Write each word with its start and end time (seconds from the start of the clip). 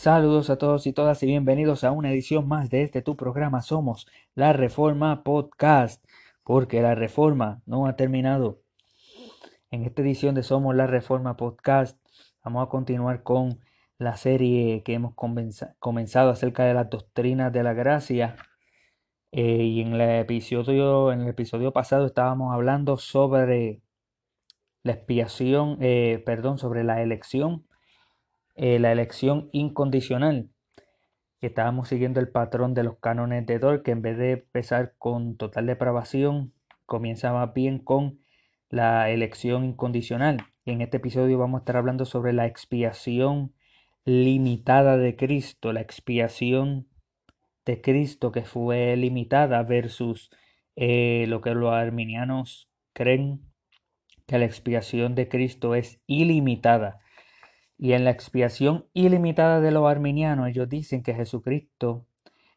Saludos 0.00 0.48
a 0.48 0.56
todos 0.56 0.86
y 0.86 0.94
todas 0.94 1.22
y 1.22 1.26
bienvenidos 1.26 1.84
a 1.84 1.92
una 1.92 2.10
edición 2.10 2.48
más 2.48 2.70
de 2.70 2.84
este 2.84 3.02
tu 3.02 3.18
programa. 3.18 3.60
Somos 3.60 4.06
la 4.34 4.54
Reforma 4.54 5.22
Podcast, 5.22 6.02
porque 6.42 6.80
la 6.80 6.94
Reforma 6.94 7.60
no 7.66 7.84
ha 7.84 7.96
terminado. 7.96 8.62
En 9.70 9.84
esta 9.84 10.00
edición 10.00 10.34
de 10.34 10.42
Somos 10.42 10.74
la 10.74 10.86
Reforma 10.86 11.36
Podcast 11.36 11.98
vamos 12.42 12.66
a 12.66 12.70
continuar 12.70 13.22
con 13.22 13.60
la 13.98 14.16
serie 14.16 14.82
que 14.84 14.94
hemos 14.94 15.12
comenzado 15.78 16.30
acerca 16.30 16.64
de 16.64 16.72
las 16.72 16.88
doctrinas 16.88 17.52
de 17.52 17.62
la 17.62 17.74
gracia. 17.74 18.36
Eh, 19.32 19.64
y 19.64 19.82
en 19.82 19.92
el 19.92 20.00
episodio, 20.00 21.12
en 21.12 21.20
el 21.20 21.28
episodio 21.28 21.74
pasado 21.74 22.06
estábamos 22.06 22.54
hablando 22.54 22.96
sobre 22.96 23.82
la 24.82 24.92
expiación, 24.92 25.76
eh, 25.82 26.22
perdón, 26.24 26.56
sobre 26.56 26.84
la 26.84 27.02
elección 27.02 27.66
eh, 28.62 28.78
la 28.78 28.92
elección 28.92 29.48
incondicional. 29.52 30.50
Estábamos 31.40 31.88
siguiendo 31.88 32.20
el 32.20 32.28
patrón 32.28 32.74
de 32.74 32.84
los 32.84 32.98
cánones 32.98 33.46
de 33.46 33.58
Dor, 33.58 33.82
que 33.82 33.90
en 33.92 34.02
vez 34.02 34.18
de 34.18 34.32
empezar 34.32 34.92
con 34.98 35.38
total 35.38 35.64
depravación, 35.64 36.52
comienza 36.84 37.32
más 37.32 37.54
bien 37.54 37.78
con 37.78 38.20
la 38.68 39.08
elección 39.08 39.64
incondicional. 39.64 40.42
Y 40.66 40.72
en 40.72 40.82
este 40.82 40.98
episodio 40.98 41.38
vamos 41.38 41.60
a 41.60 41.62
estar 41.62 41.78
hablando 41.78 42.04
sobre 42.04 42.34
la 42.34 42.44
expiación 42.44 43.54
limitada 44.04 44.98
de 44.98 45.16
Cristo, 45.16 45.72
la 45.72 45.80
expiación 45.80 46.86
de 47.64 47.80
Cristo 47.80 48.30
que 48.30 48.42
fue 48.42 48.94
limitada 48.94 49.62
versus 49.62 50.28
eh, 50.76 51.24
lo 51.28 51.40
que 51.40 51.54
los 51.54 51.72
arminianos 51.72 52.68
creen 52.92 53.40
que 54.26 54.38
la 54.38 54.44
expiación 54.44 55.14
de 55.14 55.30
Cristo 55.30 55.74
es 55.74 55.98
ilimitada. 56.06 57.00
Y 57.82 57.94
en 57.94 58.04
la 58.04 58.10
expiación 58.10 58.84
ilimitada 58.92 59.62
de 59.62 59.70
los 59.70 59.90
arminianos, 59.90 60.48
ellos 60.48 60.68
dicen 60.68 61.02
que 61.02 61.14
Jesucristo 61.14 62.06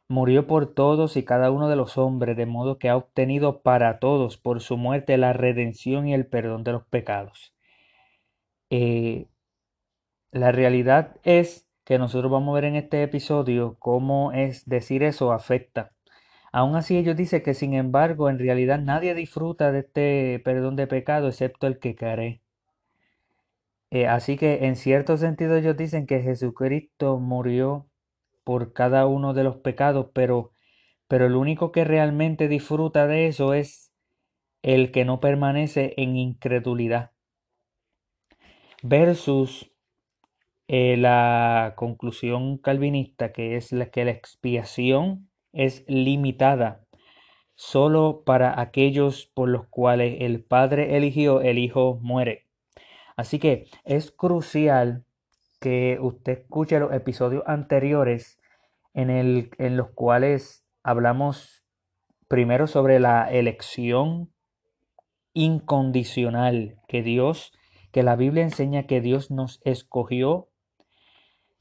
murió 0.10 0.48
por 0.48 0.74
todos 0.74 1.16
y 1.16 1.24
cada 1.24 1.50
uno 1.50 1.70
de 1.70 1.78
los 1.78 1.98
hombres, 1.98 2.36
de 2.36 2.46
modo 2.46 2.78
que 2.78 2.90
ha 2.90 2.98
obtenido 2.98 3.62
para 3.62 4.00
todos 4.00 4.38
por 4.38 4.60
su 4.60 4.76
muerte 4.76 5.18
la 5.18 5.32
redención 5.32 6.10
y 6.10 6.14
el 6.14 6.26
perdón 6.26 6.66
de 6.66 6.74
los 6.74 6.84
pecados. 6.88 7.54
Eh, 8.70 9.28
la 10.34 10.52
realidad 10.52 11.16
es 11.24 11.70
que 11.86 11.98
nosotros 11.98 12.30
vamos 12.30 12.52
a 12.52 12.56
ver 12.56 12.66
en 12.66 12.76
este 12.76 13.02
episodio 13.02 13.78
cómo 13.80 14.34
es 14.34 14.66
decir 14.66 15.04
eso 15.04 15.32
afecta. 15.32 15.94
Aún 16.52 16.76
así 16.76 16.98
ellos 16.98 17.16
dicen 17.16 17.44
que 17.44 17.54
sin 17.54 17.74
embargo 17.76 18.30
en 18.30 18.40
realidad 18.40 18.80
nadie 18.80 19.16
disfruta 19.16 19.72
de 19.72 19.80
este 19.80 20.42
perdón 20.44 20.76
de 20.76 20.88
pecado 20.88 21.30
excepto 21.30 21.66
el 21.68 21.80
que 21.80 21.96
cree. 21.96 22.43
Eh, 23.94 24.08
así 24.08 24.38
que 24.38 24.66
en 24.66 24.76
cierto 24.76 25.18
sentido 25.18 25.56
ellos 25.56 25.78
dicen 25.78 26.08
que 26.08 26.24
Jesucristo 26.24 27.20
murió 27.20 27.88
por 28.44 28.74
cada 28.74 29.06
uno 29.06 29.36
de 29.36 29.44
los 29.44 29.58
pecados, 29.58 30.08
pero, 30.16 30.52
pero 31.08 31.28
el 31.28 31.36
único 31.36 31.72
que 31.72 31.84
realmente 31.84 32.48
disfruta 32.48 33.06
de 33.06 33.28
eso 33.28 33.54
es 33.54 33.94
el 34.64 34.92
que 34.92 35.06
no 35.06 35.20
permanece 35.20 35.94
en 35.98 36.16
incredulidad. 36.18 37.12
Versus 38.82 39.72
eh, 40.68 40.98
la 40.98 41.74
conclusión 41.76 42.58
calvinista, 42.58 43.32
que 43.32 43.58
es 43.58 43.72
la 43.72 43.92
que 43.92 44.06
la 44.06 44.12
expiación 44.12 45.30
es 45.52 45.86
limitada 45.88 46.88
solo 47.54 48.24
para 48.26 48.60
aquellos 48.60 49.28
por 49.36 49.50
los 49.50 49.68
cuales 49.68 50.18
el 50.22 50.44
Padre 50.44 50.98
eligió, 50.98 51.42
el 51.42 51.60
Hijo 51.60 52.00
muere. 52.02 52.48
Así 53.16 53.40
que 53.40 53.68
es 53.84 54.12
crucial 54.12 55.06
que 55.60 55.98
usted 56.02 56.40
escuche 56.40 56.80
los 56.80 56.94
episodios 56.94 57.44
anteriores 57.46 58.40
en, 58.94 59.10
el, 59.10 59.52
en 59.58 59.78
los 59.78 59.92
cuales 59.92 60.66
hablamos 60.84 61.66
primero 62.28 62.68
sobre 62.68 63.00
la 63.00 63.32
elección 63.32 64.34
incondicional 65.34 66.82
que 66.88 67.02
Dios, 67.02 67.54
que 67.92 68.04
la 68.04 68.16
Biblia 68.16 68.44
enseña 68.44 68.88
que 68.88 69.02
Dios 69.02 69.32
nos 69.32 69.62
escogió, 69.64 70.50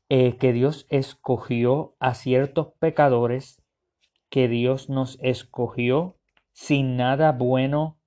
eh, 0.09 0.37
que 0.37 0.53
Dios 0.53 0.87
escogió 0.91 1.95
a 2.01 2.15
ciertos 2.15 2.73
pecadores, 2.79 3.63
que 4.31 4.49
Dios 4.49 4.89
nos 4.89 5.19
escogió 5.23 6.17
sin 6.53 6.97
nada 6.97 7.33
bueno 7.33 7.99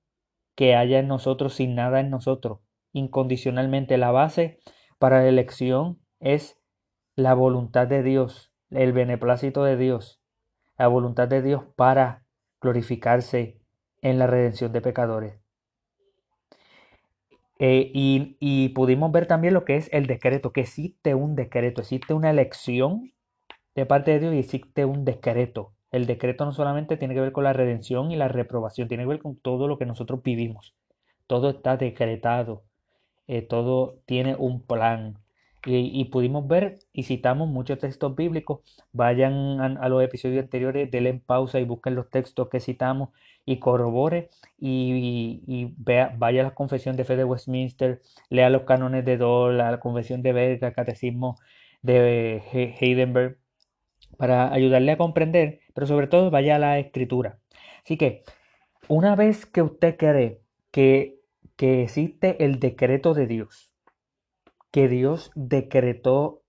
que 0.54 0.74
haya 0.74 0.98
en 0.98 1.08
nosotros, 1.08 1.54
sin 1.54 1.74
nada 1.74 2.00
en 2.00 2.10
nosotros 2.10 2.65
incondicionalmente. 2.96 3.98
La 3.98 4.10
base 4.10 4.58
para 4.98 5.20
la 5.20 5.28
elección 5.28 5.98
es 6.20 6.58
la 7.14 7.34
voluntad 7.34 7.86
de 7.86 8.02
Dios, 8.02 8.52
el 8.70 8.92
beneplácito 8.92 9.64
de 9.64 9.76
Dios, 9.76 10.20
la 10.78 10.88
voluntad 10.88 11.28
de 11.28 11.42
Dios 11.42 11.64
para 11.76 12.24
glorificarse 12.60 13.60
en 14.02 14.18
la 14.18 14.26
redención 14.26 14.72
de 14.72 14.80
pecadores. 14.80 15.40
Eh, 17.58 17.90
y, 17.94 18.36
y, 18.38 18.68
pudimos 18.70 19.10
ver 19.12 19.26
también 19.26 19.54
lo 19.54 19.64
que 19.64 19.76
es 19.76 19.88
el 19.92 20.06
decreto, 20.06 20.52
que 20.52 20.60
existe 20.60 21.14
un 21.14 21.34
decreto, 21.36 21.80
existe 21.80 22.12
una 22.12 22.28
elección 22.28 23.12
de 23.74 23.86
parte 23.86 24.10
de 24.10 24.20
Dios 24.20 24.34
y 24.34 24.38
existe 24.38 24.84
un 24.84 25.04
decreto. 25.06 25.72
El 25.90 26.06
decreto 26.06 26.44
no 26.44 26.52
solamente 26.52 26.98
tiene 26.98 27.14
que 27.14 27.20
ver 27.20 27.32
con 27.32 27.44
la 27.44 27.54
redención 27.54 28.10
y 28.10 28.16
la 28.16 28.28
reprobación, 28.28 28.88
tiene 28.88 29.04
que 29.04 29.08
ver 29.08 29.22
con 29.22 29.36
todo 29.38 29.68
lo 29.68 29.78
que 29.78 29.86
nosotros 29.86 30.22
vivimos. 30.22 30.74
Todo 31.26 31.50
está 31.50 31.78
decretado. 31.78 32.64
Eh, 33.28 33.42
todo 33.42 33.98
tiene 34.06 34.36
un 34.36 34.62
plan. 34.62 35.18
Y, 35.68 36.04
pudimos 36.06 36.46
ver 36.46 36.78
y 36.92 37.02
citamos 37.02 37.48
muchos 37.48 37.78
textos 37.80 38.14
bíblicos. 38.14 38.60
Vayan 38.92 39.60
a, 39.60 39.88
los 39.88 40.00
episodios 40.04 40.44
anteriores, 40.44 40.90
denle 40.92 41.14
pausa 41.14 41.58
y 41.58 41.64
busquen 41.64 41.96
los 41.96 42.08
textos 42.08 42.48
que 42.48 42.60
citamos 42.60 43.08
y 43.44 43.58
corrobore 43.58 44.30
y, 44.58 45.74
vea, 45.78 46.14
vaya 46.18 46.42
a 46.42 46.44
la 46.44 46.54
confesión 46.54 46.96
de 46.96 47.04
fe 47.04 47.16
de 47.16 47.24
Westminster, 47.24 48.00
lea 48.30 48.48
los 48.48 48.62
cánones 48.62 49.04
de 49.04 49.16
Dole, 49.16 49.58
la 49.58 49.80
confesión 49.80 50.22
de 50.22 50.32
Berga, 50.32 50.68
el 50.68 50.74
catecismo 50.74 51.36
de 51.82 52.42
Heidenberg, 52.80 53.38
para 54.16 54.52
ayudarle 54.52 54.92
a 54.92 54.98
comprender, 54.98 55.60
pero 55.74 55.86
sobre 55.88 56.06
todo 56.06 56.30
vaya 56.30 56.56
a 56.56 56.58
la 56.60 56.78
escritura. 56.78 57.38
Así 57.84 57.96
que, 57.96 58.22
una 58.88 59.16
vez 59.16 59.46
que 59.46 59.62
usted 59.62 59.96
cree 59.96 60.40
que 60.70 61.15
que 61.56 61.82
existe 61.82 62.44
el 62.44 62.60
decreto 62.60 63.14
de 63.14 63.26
Dios, 63.26 63.72
que 64.70 64.88
Dios 64.88 65.30
decretó 65.34 66.42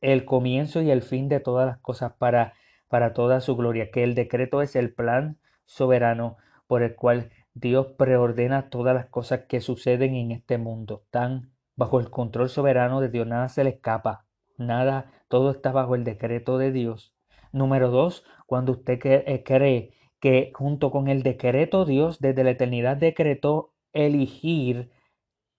el 0.00 0.24
comienzo 0.24 0.80
y 0.80 0.90
el 0.90 1.02
fin 1.02 1.28
de 1.28 1.40
todas 1.40 1.66
las 1.66 1.78
cosas 1.78 2.14
para, 2.18 2.54
para 2.88 3.12
toda 3.12 3.40
su 3.40 3.56
gloria, 3.56 3.90
que 3.90 4.04
el 4.04 4.14
decreto 4.14 4.62
es 4.62 4.76
el 4.76 4.94
plan 4.94 5.38
soberano 5.66 6.36
por 6.66 6.82
el 6.82 6.94
cual 6.94 7.30
Dios 7.54 7.88
preordena 7.98 8.70
todas 8.70 8.94
las 8.94 9.06
cosas 9.06 9.46
que 9.48 9.60
suceden 9.60 10.14
en 10.14 10.30
este 10.30 10.58
mundo. 10.58 11.02
Están 11.04 11.52
bajo 11.76 12.00
el 12.00 12.10
control 12.10 12.48
soberano 12.48 13.00
de 13.00 13.08
Dios, 13.08 13.26
nada 13.26 13.48
se 13.48 13.64
le 13.64 13.70
escapa, 13.70 14.26
nada, 14.56 15.12
todo 15.28 15.50
está 15.50 15.72
bajo 15.72 15.94
el 15.94 16.04
decreto 16.04 16.58
de 16.58 16.72
Dios. 16.72 17.14
Número 17.52 17.90
dos, 17.90 18.24
cuando 18.46 18.72
usted 18.72 18.98
eh, 19.04 19.42
cree 19.44 19.94
que 20.20 20.52
junto 20.54 20.90
con 20.90 21.08
el 21.08 21.22
decreto 21.22 21.84
Dios 21.84 22.18
desde 22.18 22.44
la 22.44 22.50
eternidad 22.50 22.96
decretó 22.96 23.72
elegir 23.92 24.90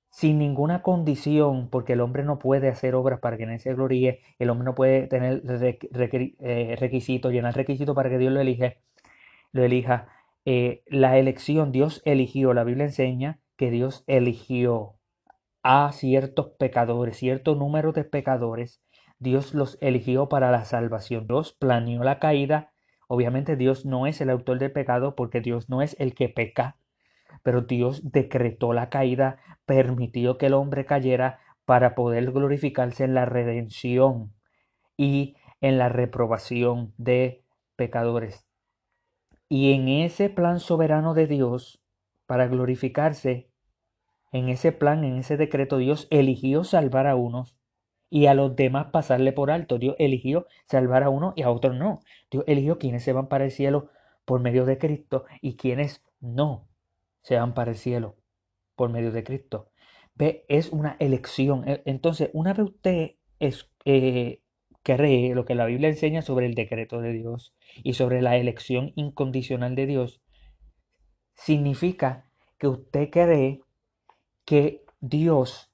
sin 0.10 0.40
ninguna 0.40 0.82
condición, 0.82 1.70
porque 1.70 1.94
el 1.94 2.02
hombre 2.02 2.24
no 2.24 2.40
puede 2.40 2.70
hacer 2.70 2.96
obras 2.96 3.20
para 3.20 3.38
que 3.38 3.46
nadie 3.46 3.60
se 3.60 3.74
gloríe, 3.74 4.22
el 4.40 4.50
hombre 4.50 4.66
no 4.66 4.76
puede 4.76 5.08
tener 5.08 5.44
eh, 5.46 6.76
requisitos, 6.80 7.32
llenar 7.32 7.56
requisitos 7.56 7.96
para 7.96 8.10
que 8.10 8.18
Dios 8.18 8.34
lo 8.34 8.42
elija. 8.42 8.74
Lo 9.52 9.64
elija. 9.64 10.10
Eh, 10.46 10.84
la 10.88 11.18
elección, 11.18 11.72
Dios 11.72 12.02
eligió, 12.06 12.54
la 12.54 12.64
Biblia 12.64 12.86
enseña 12.86 13.40
que 13.58 13.72
Dios 13.72 14.04
eligió 14.08 14.96
a 15.64 15.92
ciertos 15.92 16.52
pecadores, 16.58 17.18
cierto 17.18 17.56
número 17.56 17.92
de 17.92 18.04
pecadores, 18.04 18.82
Dios 19.20 19.54
los 19.54 19.78
eligió 19.82 20.30
para 20.30 20.50
la 20.50 20.64
salvación. 20.66 21.28
Dios 21.28 21.54
planeó 21.54 22.04
la 22.04 22.20
caída. 22.20 22.72
Obviamente 23.08 23.58
Dios 23.58 23.86
no 23.86 24.08
es 24.08 24.22
el 24.22 24.30
autor 24.30 24.60
del 24.60 24.72
pecado 24.72 25.16
porque 25.16 25.42
Dios 25.42 25.70
no 25.70 25.82
es 25.82 25.96
el 26.00 26.16
que 26.16 26.30
peca 26.30 26.79
pero 27.44 27.62
Dios 27.62 28.12
decretó 28.12 28.74
la 28.74 28.90
caída, 28.90 29.40
permitió 29.66 30.38
que 30.38 30.48
el 30.48 30.54
hombre 30.54 30.86
cayera 30.86 31.40
para 31.66 31.96
poder 31.96 32.32
glorificarse 32.32 33.04
en 33.04 33.14
la 33.14 33.26
redención 33.26 34.34
y 34.98 35.36
en 35.62 35.78
la 35.78 35.90
reprobación 35.90 36.94
de 36.98 37.44
pecadores. 37.76 38.48
Y 39.48 39.74
en 39.74 39.88
ese 39.88 40.30
plan 40.30 40.60
soberano 40.60 41.14
de 41.14 41.28
Dios, 41.28 41.82
para 42.26 42.48
glorificarse, 42.48 43.50
en 44.32 44.50
ese 44.50 44.72
plan, 44.72 45.04
en 45.04 45.18
ese 45.18 45.38
decreto, 45.38 45.78
Dios 45.78 46.08
eligió 46.12 46.64
salvar 46.64 47.08
a 47.08 47.16
unos 47.16 47.56
y 48.10 48.28
a 48.28 48.34
los 48.34 48.56
demás 48.56 48.88
pasarle 48.92 49.32
por 49.32 49.52
alto. 49.52 49.80
Dios 49.80 49.96
eligió 50.00 50.46
salvar 50.66 51.04
a 51.04 51.10
uno 51.10 51.34
y 51.36 51.44
a 51.44 51.52
otros 51.52 51.76
no. 51.76 52.02
Dios 52.30 52.44
eligió 52.48 52.78
quienes 52.78 53.04
se 53.04 53.14
van 53.14 53.28
para 53.28 53.46
el 53.46 53.52
cielo 53.52 53.90
por 54.26 54.42
medio 54.42 54.66
de 54.66 54.78
Cristo 54.78 55.26
y 55.42 55.56
quienes 55.56 56.04
no 56.20 56.69
se 57.22 57.38
van 57.38 57.54
para 57.54 57.72
el 57.72 57.78
cielo 57.78 58.18
por 58.76 58.90
medio 58.90 59.12
de 59.12 59.24
Cristo. 59.24 59.72
Ve, 60.16 60.46
es 60.50 60.70
una 60.70 60.96
elección. 61.00 61.68
E, 61.68 61.82
entonces, 61.86 62.30
una 62.34 62.54
vez 62.54 62.68
usted 62.68 63.16
es, 63.40 63.70
eh, 63.86 64.42
cree, 64.84 65.36
lo 65.36 65.46
que 65.46 65.56
la 65.56 65.66
Biblia 65.66 65.90
enseña 65.90 66.22
sobre 66.22 66.46
el 66.46 66.56
decreto 66.56 67.02
de 67.02 67.14
Dios 67.14 67.56
y 67.84 67.94
sobre 67.94 68.22
la 68.22 68.38
elección 68.38 68.94
incondicional 68.96 69.76
de 69.76 69.86
Dios, 69.86 70.22
significa 71.36 72.30
que 72.58 72.68
usted 72.68 73.10
cree 73.10 73.62
que 74.46 74.84
Dios 75.00 75.72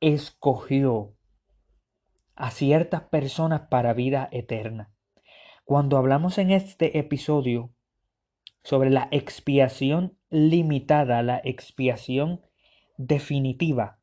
escogió 0.00 1.14
a 2.34 2.50
ciertas 2.50 3.02
personas 3.02 3.62
para 3.68 3.92
vida 3.92 4.28
eterna. 4.32 4.92
Cuando 5.64 5.98
hablamos 5.98 6.38
en 6.38 6.50
este 6.50 6.98
episodio 6.98 7.74
sobre 8.62 8.90
la 8.90 9.08
expiación 9.10 10.17
limitada, 10.30 11.22
la 11.22 11.40
expiación 11.44 12.42
definitiva, 12.96 13.98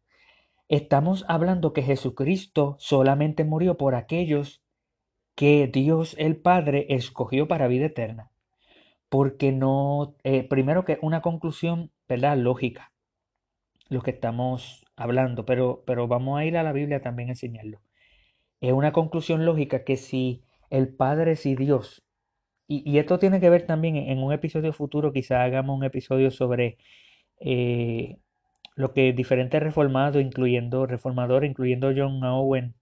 estamos 0.69 1.25
hablando 1.27 1.74
que 1.74 1.83
Jesucristo 1.83 2.75
solamente 2.80 3.44
murió 3.44 3.77
por 3.77 3.95
aquellos 3.95 4.63
que 5.36 5.68
Dios 5.68 6.16
el 6.18 6.38
Padre 6.38 6.88
escogió 6.89 7.48
para 7.48 7.68
vida 7.68 7.88
eterna. 7.88 8.31
Porque 9.10 9.51
no, 9.51 10.16
eh, 10.24 10.44
primero 10.44 10.86
que 10.86 10.98
una 11.01 11.22
conclusión, 11.22 11.92
¿verdad? 12.07 12.38
Lógica, 12.38 12.92
lo 13.89 14.01
que 14.01 14.12
estamos 14.12 14.86
hablando, 14.95 15.45
pero, 15.45 15.83
pero 15.86 16.07
vamos 16.07 16.39
a 16.39 16.45
ir 16.45 16.57
a 16.57 16.63
la 16.63 16.71
Biblia 16.71 17.01
también 17.01 17.30
a 17.30 17.33
enseñarlo. 17.33 17.81
Es 18.62 18.74
una 18.74 18.94
conclusión 18.94 19.45
lógica 19.45 19.83
que 19.83 19.98
si 19.98 20.44
el 20.69 20.88
Padre, 20.88 21.36
si 21.36 21.56
Dios, 21.56 22.05
y, 22.67 22.97
esto 22.97 23.19
tiene 23.19 23.39
que 23.39 23.50
ver 23.50 23.65
también 23.65 23.95
en 23.95 24.19
un 24.19 24.33
episodio 24.33 24.73
futuro, 24.73 25.13
quizá 25.13 25.44
hagamos 25.44 25.77
un 25.77 25.83
episodio 25.83 26.31
sobre 26.31 26.77
eh, 27.39 28.17
lo 28.75 28.94
que 28.94 29.13
diferentes 29.13 29.62
reformados, 29.62 30.21
incluyendo 30.21 30.85
reformadores, 30.85 31.50
incluyendo 31.50 31.94
John 31.95 32.23
Owen, 32.23 32.75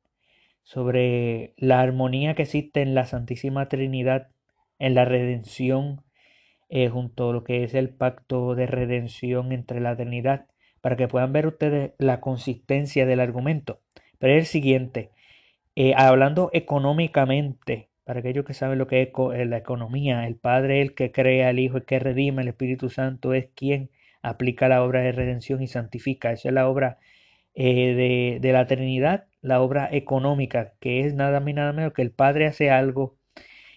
sobre 0.64 1.54
la 1.58 1.82
armonía 1.82 2.36
que 2.36 2.44
existe 2.44 2.82
en 2.82 2.96
la 2.96 3.06
Santísima 3.06 3.68
Trinidad, 3.68 4.30
en 4.80 4.96
la 4.96 5.06
redención, 5.06 6.04
eh, 6.70 6.90
junto 6.90 7.30
a 7.30 7.34
lo 7.34 7.44
que 7.44 7.64
es 7.64 7.74
el 7.76 7.90
pacto 7.90 8.56
de 8.56 8.66
redención 8.68 9.52
entre 9.52 9.82
la 9.82 9.96
Trinidad, 9.96 10.48
para 10.82 10.96
que 10.96 11.08
puedan 11.08 11.34
ver 11.34 11.48
ustedes 11.48 11.94
la 11.98 12.22
consistencia 12.22 13.06
del 13.06 13.20
argumento. 13.20 13.82
Pero 14.20 14.34
es 14.34 14.40
el 14.40 14.46
siguiente, 14.46 15.12
eh, 15.76 15.94
hablando 15.96 16.50
económicamente, 16.54 17.90
para 18.04 18.20
aquellos 18.20 18.46
que 18.46 18.54
saben 18.54 18.80
lo 18.80 18.88
que 18.88 19.02
es 19.02 19.10
eh, 19.10 19.46
la 19.46 19.58
economía, 19.58 20.28
el 20.28 20.36
Padre 20.36 20.82
es 20.82 20.90
el 20.90 20.96
que 20.96 21.12
crea, 21.12 21.50
el 21.50 21.60
Hijo 21.60 21.78
el 21.78 21.86
que 21.86 22.00
redime, 22.00 22.42
el 22.42 22.50
Espíritu 22.50 22.90
Santo 22.90 23.34
es 23.34 23.50
quien 23.56 23.90
aplica 24.22 24.68
la 24.70 24.84
obra 24.84 25.02
de 25.02 25.12
redención 25.12 25.62
y 25.62 25.68
santifica. 25.68 26.32
Esa 26.32 26.50
es 26.50 26.54
la 26.54 26.68
obra 26.70 27.00
de, 27.56 28.40
de, 28.42 28.52
la 28.54 28.68
Trinidad, 28.68 29.26
la 29.42 29.62
obra 29.62 29.90
económica, 29.92 30.74
que 30.80 31.02
es 31.02 31.14
nada 31.14 31.40
más 31.40 31.54
nada 31.54 31.74
menos 31.74 31.94
que 31.94 32.02
el 32.02 32.12
Padre 32.12 32.48
hace 32.48 32.72
algo 32.72 33.18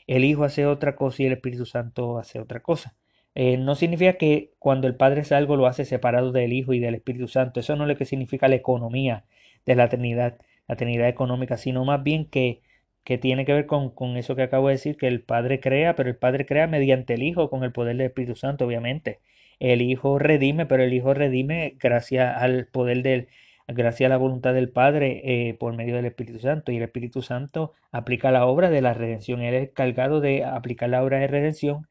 el 0.06 0.24
Hijo 0.24 0.44
hace 0.44 0.66
otra 0.66 0.96
cosa 0.96 1.22
y 1.22 1.26
el 1.26 1.32
Espíritu 1.32 1.66
Santo 1.66 2.18
hace 2.18 2.40
otra 2.40 2.60
cosa. 2.60 2.94
Eh, 3.34 3.56
no 3.58 3.74
significa 3.74 4.14
que 4.14 4.52
cuando 4.58 4.86
el 4.86 4.96
Padre 4.96 5.22
hace 5.22 5.34
algo 5.34 5.56
lo 5.56 5.66
hace 5.66 5.84
separado 5.84 6.32
del 6.32 6.52
Hijo 6.52 6.72
y 6.72 6.80
del 6.80 6.94
Espíritu 6.94 7.28
Santo. 7.28 7.60
Eso 7.60 7.76
no 7.76 7.84
es 7.84 7.88
lo 7.88 7.96
que 7.96 8.04
significa 8.04 8.48
la 8.48 8.56
economía 8.56 9.24
de 9.66 9.74
la 9.74 9.88
Trinidad, 9.88 10.38
la 10.68 10.76
Trinidad 10.76 11.08
económica, 11.08 11.56
sino 11.56 11.84
más 11.84 12.02
bien 12.02 12.26
que, 12.26 12.62
que 13.06 13.18
tiene 13.18 13.44
que 13.46 13.54
ver 13.54 13.66
con, 13.66 13.90
con, 13.90 14.16
eso 14.16 14.34
que 14.36 14.42
acabo 14.42 14.68
de 14.68 14.74
decir, 14.74 14.96
que 14.96 15.06
el 15.06 15.22
Padre 15.22 15.60
crea, 15.60 15.94
pero 15.94 16.10
el 16.10 16.16
Padre 16.16 16.44
crea 16.44 16.66
mediante 16.66 17.14
el 17.14 17.22
Hijo, 17.22 17.50
con 17.50 17.62
el 17.64 17.72
poder 17.72 17.96
del 17.96 18.08
Espíritu 18.08 18.34
Santo, 18.36 18.66
obviamente. 18.66 19.20
El 19.60 19.80
Hijo 19.82 20.18
redime, 20.18 20.66
pero 20.66 20.82
el 20.82 20.92
Hijo 20.92 21.14
redime 21.14 21.76
gracias 21.78 22.36
al 22.36 22.66
poder 22.66 23.02
del, 23.04 23.28
gracias 23.68 24.08
a 24.08 24.10
la 24.10 24.16
voluntad 24.16 24.54
del 24.54 24.70
Padre 24.70 25.22
eh, 25.24 25.54
por 25.54 25.74
medio 25.76 25.94
del 25.94 26.06
Espíritu 26.06 26.40
Santo. 26.40 26.72
Y 26.72 26.78
el 26.78 26.82
Espíritu 26.82 27.22
Santo 27.22 27.74
aplica 27.92 28.32
la 28.32 28.44
obra 28.46 28.70
de 28.70 28.82
la 28.82 28.92
redención. 28.92 29.40
Él 29.40 29.54
es 29.54 29.70
cargado 29.70 30.20
de 30.20 30.44
aplicar 30.44 30.88
la 30.90 31.04
obra 31.04 31.20
de 31.20 31.28
redención 31.28 31.86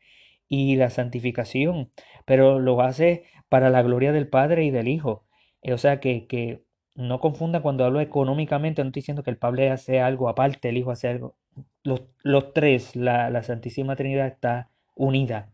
y 0.50 0.76
la 0.76 0.90
santificación, 0.90 1.92
pero 2.26 2.60
lo 2.60 2.82
hace 2.82 3.24
para 3.48 3.70
la 3.70 3.82
gloria 3.84 4.12
del 4.12 4.28
Padre 4.28 4.66
y 4.66 4.72
del 4.72 4.90
Hijo. 4.90 5.26
Eh, 5.62 5.72
o 5.72 5.78
sea 5.78 6.02
que, 6.02 6.28
que 6.28 6.65
no 6.96 7.20
confunda 7.20 7.62
cuando 7.62 7.86
hablo 7.86 8.02
económicamente, 8.02 8.82
no 8.84 8.88
estoy 8.88 9.02
diciendo 9.02 9.24
que 9.24 9.32
el 9.32 9.38
Padre 9.38 9.72
hace 9.72 10.02
algo 10.02 10.30
aparte, 10.30 10.70
el 10.70 10.78
Hijo 10.78 10.92
hace 10.92 11.10
algo. 11.10 11.36
Los, 11.84 12.54
tres, 12.54 12.96
la, 12.96 13.44
Santísima 13.44 13.96
Trinidad 13.96 14.28
está 14.28 14.70
unida 14.96 15.54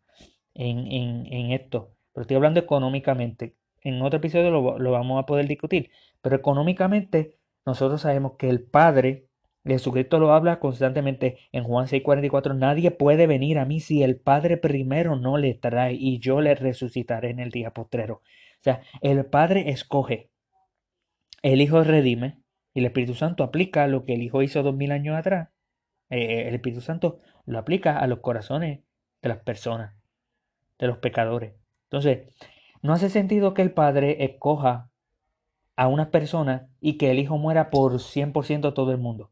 en, 0.53 0.91
en, 0.91 1.27
en 1.31 1.51
esto. 1.51 1.91
Pero 2.13 2.23
estoy 2.23 2.38
hablando 2.38 2.59
económicamente 2.59 3.55
en 3.81 4.01
otro 4.01 4.17
episodio 4.17 4.51
lo, 4.51 4.91
vamos 4.91 5.21
a 5.21 5.25
poder 5.25 5.47
discutir. 5.47 5.91
Pero 6.21 6.35
económicamente 6.35 7.38
nosotros 7.65 8.01
sabemos 8.01 8.33
que 8.38 8.49
el 8.49 8.61
Padre, 8.61 9.27
Jesucristo 9.65 10.19
lo 10.19 10.33
habla 10.33 10.59
constantemente 10.59 11.38
en 11.51 11.63
Juan 11.63 11.88
6:44, 11.88 12.55
nadie 12.55 12.91
puede 12.91 13.27
venir 13.27 13.59
a 13.59 13.65
mí 13.65 13.79
si 13.79 14.03
el 14.03 14.17
Padre 14.17 14.57
primero 14.57 15.15
no 15.15 15.38
le 15.38 15.53
trae 15.55 15.93
y 15.93 16.19
yo 16.19 16.41
le 16.41 16.55
resucitaré 16.55 17.31
en 17.31 17.39
el 17.39 17.51
día 17.51 17.71
postrero. 17.71 18.15
O 18.15 18.63
sea, 18.63 18.81
el 19.01 19.25
Padre 19.25 19.69
escoge, 19.71 20.29
el 21.41 21.61
Hijo 21.61 21.83
redime 21.83 22.41
y 22.73 22.79
el 22.79 22.85
Espíritu 22.85 23.15
Santo 23.15 23.43
aplica 23.43 23.88
lo 23.88 24.05
que 24.05 24.13
el 24.13 24.21
Hijo 24.21 24.41
hizo 24.41 24.63
dos 24.63 24.75
mil 24.75 24.91
años 24.91 25.17
atrás. 25.17 25.49
Eh, 26.09 26.47
el 26.47 26.55
Espíritu 26.55 26.81
Santo 26.81 27.19
lo 27.45 27.59
aplica 27.59 27.97
a 27.97 28.07
los 28.07 28.19
corazones 28.19 28.81
de 29.21 29.29
las 29.29 29.39
personas, 29.39 29.95
de 30.79 30.88
los 30.88 30.97
pecadores. 30.97 31.53
Entonces, 31.83 32.33
no 32.81 32.93
hace 32.93 33.09
sentido 33.09 33.53
que 33.53 33.61
el 33.61 33.73
padre 33.73 34.23
escoja 34.23 34.89
a 35.75 35.88
una 35.88 36.11
persona 36.11 36.69
y 36.79 36.97
que 36.97 37.11
el 37.11 37.19
hijo 37.19 37.38
muera 37.38 37.69
por 37.69 37.93
100% 37.93 38.73
todo 38.73 38.91
el 38.91 38.97
mundo. 38.97 39.31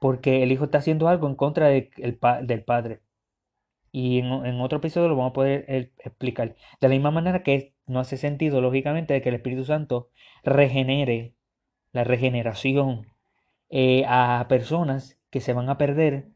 Porque 0.00 0.42
el 0.42 0.52
hijo 0.52 0.64
está 0.64 0.78
haciendo 0.78 1.08
algo 1.08 1.26
en 1.26 1.36
contra 1.36 1.68
del 1.68 2.64
padre. 2.64 3.00
Y 3.98 4.18
en, 4.18 4.60
otro 4.60 4.76
episodio 4.76 5.08
lo 5.08 5.16
vamos 5.16 5.30
a 5.30 5.32
poder 5.32 5.64
eh, 5.68 5.90
explicar. 6.00 6.54
De 6.82 6.88
la 6.88 6.94
misma 6.94 7.10
manera 7.10 7.42
que 7.42 7.72
no 7.86 7.98
hace 7.98 8.18
sentido, 8.18 8.60
lógicamente, 8.60 9.14
de 9.14 9.22
que 9.22 9.30
el 9.30 9.36
Espíritu 9.36 9.64
Santo 9.64 10.10
regenere 10.44 11.32
la 11.92 12.04
regeneración 12.04 13.06
eh, 13.70 14.04
a 14.06 14.44
personas 14.50 15.18
que 15.30 15.40
se 15.40 15.54
van 15.54 15.70
a 15.70 15.78
perder 15.78 16.28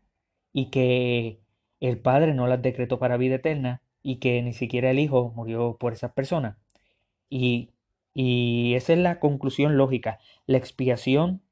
y 0.54 0.70
que 0.70 1.42
el 1.80 1.99
Padre 1.99 2.32
no 2.32 2.46
las 2.46 2.62
decretó 2.62 2.99
para 2.99 3.18
vida 3.18 3.35
eterna 3.35 3.82
y 4.02 4.20
que 4.20 4.40
ni 4.40 4.54
siquiera 4.54 4.90
el 4.90 4.99
Hijo 4.99 5.30
murió 5.37 5.76
por 5.78 5.92
esas 5.92 6.12
personas. 6.12 6.56
Y, 7.28 7.73
y 8.14 8.73
esa 8.75 8.94
es 8.94 9.00
la 9.00 9.20
conclusión 9.20 9.76
lógica. 9.76 10.18
La 10.46 10.56
expiación 10.56 11.42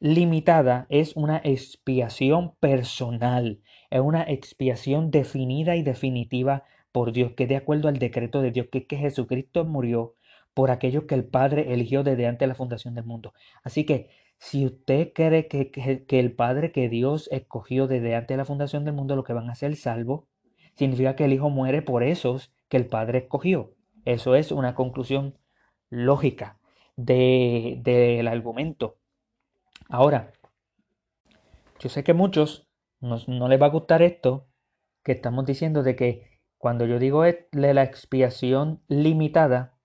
limitada 0.00 0.86
es 0.88 1.14
una 1.16 1.40
expiación 1.44 2.54
personal, 2.58 3.60
es 3.90 4.00
una 4.00 4.22
expiación 4.22 5.10
definida 5.10 5.76
y 5.76 5.82
definitiva 5.82 6.64
por 6.92 7.12
Dios, 7.12 7.32
que 7.36 7.46
de 7.46 7.56
acuerdo 7.56 7.88
al 7.88 7.98
decreto 7.98 8.42
de 8.42 8.50
Dios, 8.50 8.68
que, 8.72 8.86
que 8.86 8.96
Jesucristo 8.96 9.64
murió 9.64 10.14
por 10.54 10.70
aquellos 10.70 11.04
que 11.04 11.14
el 11.14 11.24
Padre 11.24 11.72
eligió 11.72 12.02
desde 12.02 12.26
antes 12.26 12.40
de 12.40 12.48
la 12.48 12.54
fundación 12.54 12.94
del 12.94 13.04
mundo. 13.04 13.32
Así 13.62 13.84
que 13.84 14.08
si 14.40 14.64
usted 14.64 15.12
cree 15.12 15.48
que, 15.48 16.06
el 16.18 16.32
Padre 16.32 16.72
que 16.72 16.88
Dios 16.88 17.28
escogió 17.30 17.86
desde 17.86 18.14
antes 18.16 18.28
de 18.28 18.36
la 18.38 18.46
fundación 18.46 18.84
del 18.86 18.94
mundo, 18.94 19.14
lo 19.14 19.22
que 19.22 19.34
van 19.34 19.50
a 19.50 19.54
ser 19.54 19.76
salvos, 19.76 20.24
significa 20.76 21.14
que 21.14 21.26
el 21.26 21.34
Hijo 21.34 21.50
muere 21.50 21.82
por 21.82 22.02
esos 22.02 22.52
que 22.68 22.78
el 22.78 22.86
Padre 22.86 23.18
escogió. 23.18 23.74
Eso 24.06 24.34
es 24.34 24.50
una 24.50 24.74
conclusión 24.74 25.38
lógica 25.90 26.58
del 26.96 27.82
de, 27.82 28.26
argumento. 28.26 28.96
Ahora, 29.90 30.32
yo 31.80 31.88
sé 31.88 32.04
que 32.04 32.14
muchos 32.14 32.68
no, 33.00 33.16
no, 33.26 33.48
les 33.48 33.60
va 33.60 33.66
a 33.66 33.70
gustar 33.70 34.02
esto 34.02 34.46
que 35.02 35.12
estamos 35.12 35.44
diciendo 35.44 35.82
de 35.82 35.96
que 35.96 36.40
cuando 36.58 36.86
yo 36.86 36.98
digo 36.98 37.22
de 37.24 37.74
la 37.74 37.82
expiación 37.82 38.82
limitada, 38.86 39.76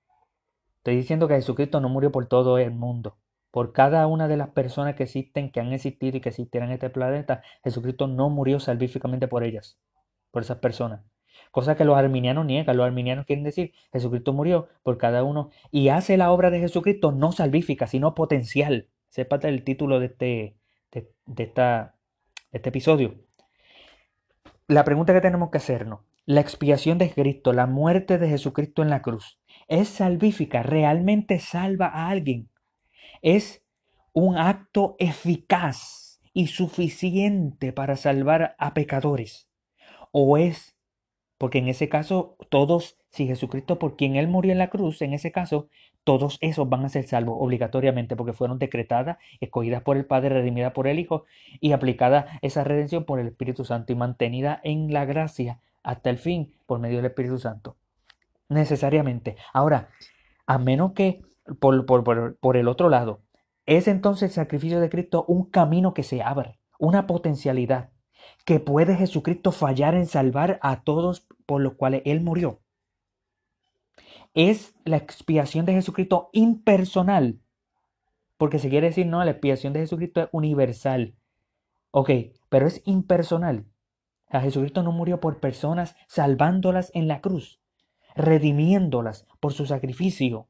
estoy 0.77 0.95
diciendo 0.95 1.27
que 1.27 1.35
Jesucristo 1.35 1.81
no 1.81 1.89
murió 1.89 2.11
por 2.11 2.27
todo 2.27 2.57
el 2.59 2.71
mundo. 2.71 3.17
Por 3.49 3.73
cada 3.73 4.05
una 4.07 4.27
de 4.27 4.37
las 4.37 4.49
personas 4.49 4.95
que 4.95 5.03
existen, 5.03 5.51
que 5.51 5.59
han 5.59 5.73
existido 5.73 6.17
y 6.17 6.21
que 6.21 6.29
existieran 6.29 6.69
en 6.69 6.73
este 6.75 6.89
planeta, 6.89 7.41
Jesucristo 7.63 8.07
no 8.07 8.29
murió 8.29 8.59
salvíficamente 8.59 9.27
por 9.27 9.43
ellas 9.43 9.79
por 10.29 10.43
esas 10.43 10.57
personas. 10.57 11.01
Cosa 11.51 11.77
que 11.77 11.85
los 11.85 11.97
arminianos 11.97 12.45
niegan. 12.45 12.75
Los 12.75 12.85
arminianos 12.85 13.25
quieren 13.25 13.45
decir, 13.45 13.71
Jesucristo 13.93 14.33
murió 14.33 14.67
por 14.83 14.97
cada 14.97 15.23
uno 15.23 15.49
y 15.71 15.87
hace 15.87 16.17
la 16.17 16.29
obra 16.31 16.51
de 16.51 16.59
Jesucristo 16.59 17.13
no 17.13 17.31
salvífica, 17.31 17.87
sino 17.87 18.13
potencial. 18.13 18.89
Sepa 19.15 19.39
el 19.43 19.63
título 19.63 20.01
de 20.01 20.07
este, 20.07 20.57
de, 20.91 21.43
esta, 21.43 21.95
de 22.51 22.57
este 22.57 22.67
episodio. 22.67 23.15
La 24.67 24.83
pregunta 24.83 25.13
que 25.13 25.21
tenemos 25.21 25.51
que 25.51 25.57
hacernos, 25.59 26.01
la 26.25 26.41
expiación 26.41 26.97
de 26.97 27.09
Cristo, 27.09 27.53
la 27.53 27.65
muerte 27.65 28.17
de 28.17 28.27
Jesucristo 28.27 28.81
en 28.81 28.89
la 28.89 29.01
cruz, 29.01 29.39
¿es 29.69 29.87
salvífica? 29.87 30.63
¿Realmente 30.63 31.39
salva 31.39 31.85
a 31.85 32.09
alguien? 32.09 32.49
¿Es 33.21 33.63
un 34.11 34.37
acto 34.37 34.97
eficaz 34.99 36.19
y 36.33 36.47
suficiente 36.47 37.71
para 37.71 37.95
salvar 37.95 38.57
a 38.57 38.73
pecadores? 38.73 39.49
o 40.11 40.37
es, 40.37 40.75
porque 41.37 41.59
en 41.59 41.69
ese 41.69 41.87
caso 41.87 42.35
todos, 42.49 42.97
si 43.15 43.27
Jesucristo 43.27 43.79
por 43.79 43.95
quien 43.95 44.17
Él 44.17 44.27
murió 44.27 44.51
en 44.51 44.57
la 44.57 44.69
cruz, 44.69 45.01
en 45.01 45.13
ese 45.13 45.31
caso, 45.31 45.69
todos 46.03 46.37
esos 46.41 46.67
van 46.67 46.83
a 46.83 46.89
ser 46.89 47.07
salvos 47.07 47.37
obligatoriamente 47.39 48.17
porque 48.17 48.33
fueron 48.33 48.59
decretadas, 48.59 49.17
escogidas 49.39 49.81
por 49.83 49.95
el 49.95 50.05
Padre, 50.05 50.29
redimidas 50.29 50.73
por 50.73 50.85
el 50.85 50.99
Hijo 50.99 51.23
y 51.61 51.71
aplicada 51.71 52.27
esa 52.41 52.65
redención 52.65 53.05
por 53.05 53.19
el 53.21 53.27
Espíritu 53.27 53.63
Santo 53.63 53.93
y 53.93 53.95
mantenida 53.95 54.59
en 54.65 54.91
la 54.91 55.05
gracia 55.05 55.61
hasta 55.81 56.09
el 56.09 56.17
fin 56.17 56.53
por 56.65 56.79
medio 56.79 56.97
del 56.97 57.05
Espíritu 57.05 57.39
Santo. 57.39 57.77
Necesariamente. 58.49 59.37
Ahora, 59.53 59.87
a 60.45 60.57
menos 60.57 60.91
que 60.91 61.21
por, 61.59 61.85
por, 61.85 62.35
por 62.35 62.57
el 62.57 62.67
otro 62.67 62.89
lado, 62.89 63.21
es 63.65 63.87
entonces 63.87 64.31
el 64.31 64.35
sacrificio 64.35 64.81
de 64.81 64.89
Cristo 64.89 65.23
un 65.29 65.45
camino 65.45 65.93
que 65.93 66.03
se 66.03 66.21
abre, 66.21 66.59
una 66.79 67.07
potencialidad 67.07 67.91
que 68.43 68.59
puede 68.59 68.95
Jesucristo 68.95 69.53
fallar 69.53 69.95
en 69.95 70.05
salvar 70.05 70.59
a 70.61 70.83
todos 70.83 71.25
por 71.45 71.61
los 71.61 71.75
cuales 71.75 72.01
Él 72.03 72.19
murió. 72.19 72.59
Es 74.35 74.75
la 74.83 74.97
expiación 74.97 75.65
de 75.65 75.73
Jesucristo 75.73 76.29
impersonal. 76.33 77.39
Porque 78.37 78.59
se 78.59 78.69
quiere 78.69 78.87
decir, 78.87 79.07
no, 79.07 79.23
la 79.23 79.31
expiación 79.31 79.71
de 79.71 79.79
Jesucristo 79.79 80.23
es 80.23 80.29
universal. 80.33 81.15
Ok, 81.91 82.09
pero 82.49 82.67
es 82.67 82.81
impersonal. 82.83 83.65
A 84.29 84.41
Jesucristo 84.41 84.83
no 84.83 84.91
murió 84.91 85.21
por 85.21 85.39
personas 85.39 85.95
salvándolas 86.09 86.91
en 86.93 87.07
la 87.07 87.21
cruz, 87.21 87.61
redimiéndolas 88.13 89.25
por 89.39 89.53
su 89.53 89.65
sacrificio. 89.65 90.49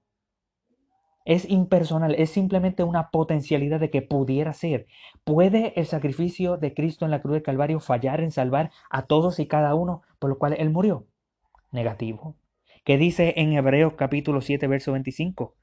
Es 1.24 1.48
impersonal, 1.48 2.15
es 2.15 2.32
simplemente 2.32 2.84
una 2.84 3.12
potencialidad 3.12 3.80
de 3.80 3.92
que 3.92 4.01
pudiera 4.01 4.54
ser. 4.54 4.88
¿Puede 5.24 5.80
el 5.80 5.86
sacrificio 5.86 6.58
de 6.58 6.74
Cristo 6.74 7.06
en 7.06 7.12
la 7.12 7.22
cruz 7.22 7.36
de 7.36 7.44
Calvario 7.44 7.80
fallar 7.80 8.22
en 8.22 8.32
salvar 8.32 8.72
a 8.89 9.06
todos 9.06 9.39
y 9.39 9.48
cada 9.48 9.75
uno 9.75 10.01
por 10.18 10.32
lo 10.32 10.39
cual 10.39 10.54
Él 10.58 10.72
murió? 10.72 11.06
Negativo. 11.72 12.36
¿Qué 12.86 13.00
dice 13.00 13.34
en 13.38 13.54
Hebreos 13.54 13.96
capítulo 13.96 14.42
7, 14.42 14.68
verso 14.68 14.92
25? 14.92 15.56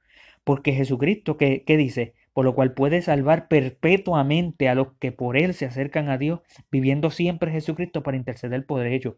Porque 0.42 0.72
Jesucristo, 0.72 1.36
¿qué, 1.36 1.62
¿qué 1.64 1.76
dice? 1.76 2.14
Por 2.32 2.44
lo 2.44 2.56
cual 2.56 2.74
puede 2.74 3.00
salvar 3.00 3.46
perpetuamente 3.46 4.68
a 4.68 4.74
los 4.74 4.94
que 4.94 5.12
por 5.12 5.36
Él 5.36 5.54
se 5.54 5.64
acercan 5.64 6.08
a 6.08 6.18
Dios, 6.18 6.40
viviendo 6.72 7.10
siempre 7.10 7.52
Jesucristo 7.52 8.02
para 8.02 8.16
interceder 8.16 8.66
por 8.66 8.84
ellos. 8.84 9.14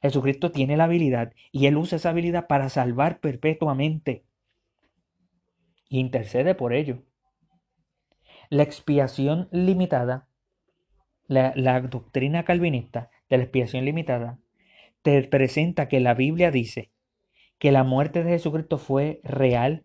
Jesucristo 0.00 0.52
tiene 0.52 0.78
la 0.78 0.84
habilidad 0.84 1.34
y 1.52 1.66
Él 1.66 1.76
usa 1.76 1.96
esa 1.96 2.08
habilidad 2.08 2.46
para 2.46 2.70
salvar 2.70 3.20
perpetuamente 3.20 4.24
intercede 5.90 6.54
por 6.54 6.72
ello. 6.72 7.02
La 8.48 8.62
expiación 8.62 9.50
limitada, 9.52 10.28
la 11.26 11.80
doctrina 11.82 12.46
calvinista 12.46 13.10
de 13.28 13.36
la 13.36 13.42
expiación 13.42 13.84
limitada, 13.84 14.38
te 15.02 15.22
presenta 15.24 15.88
que 15.88 16.00
la 16.00 16.14
Biblia 16.14 16.50
dice 16.50 16.90
que 17.58 17.72
la 17.72 17.84
muerte 17.84 18.22
de 18.24 18.30
Jesucristo 18.30 18.78
fue 18.78 19.20
real, 19.24 19.84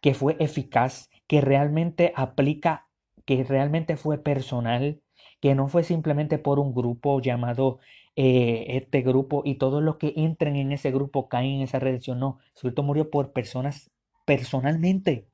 que 0.00 0.14
fue 0.14 0.36
eficaz, 0.40 1.10
que 1.26 1.40
realmente 1.40 2.12
aplica, 2.16 2.88
que 3.24 3.44
realmente 3.44 3.96
fue 3.96 4.18
personal, 4.18 5.00
que 5.40 5.54
no 5.54 5.68
fue 5.68 5.84
simplemente 5.84 6.38
por 6.38 6.58
un 6.58 6.74
grupo 6.74 7.20
llamado 7.20 7.78
eh, 8.14 8.66
este 8.68 9.00
grupo 9.02 9.42
y 9.44 9.54
todos 9.54 9.82
los 9.82 9.96
que 9.96 10.12
entren 10.16 10.56
en 10.56 10.72
ese 10.72 10.90
grupo 10.90 11.28
caen 11.28 11.56
en 11.56 11.62
esa 11.62 11.78
redención. 11.78 12.18
No, 12.18 12.38
Jesucristo 12.54 12.82
murió 12.82 13.10
por 13.10 13.32
personas 13.32 13.90
personalmente. 14.26 15.28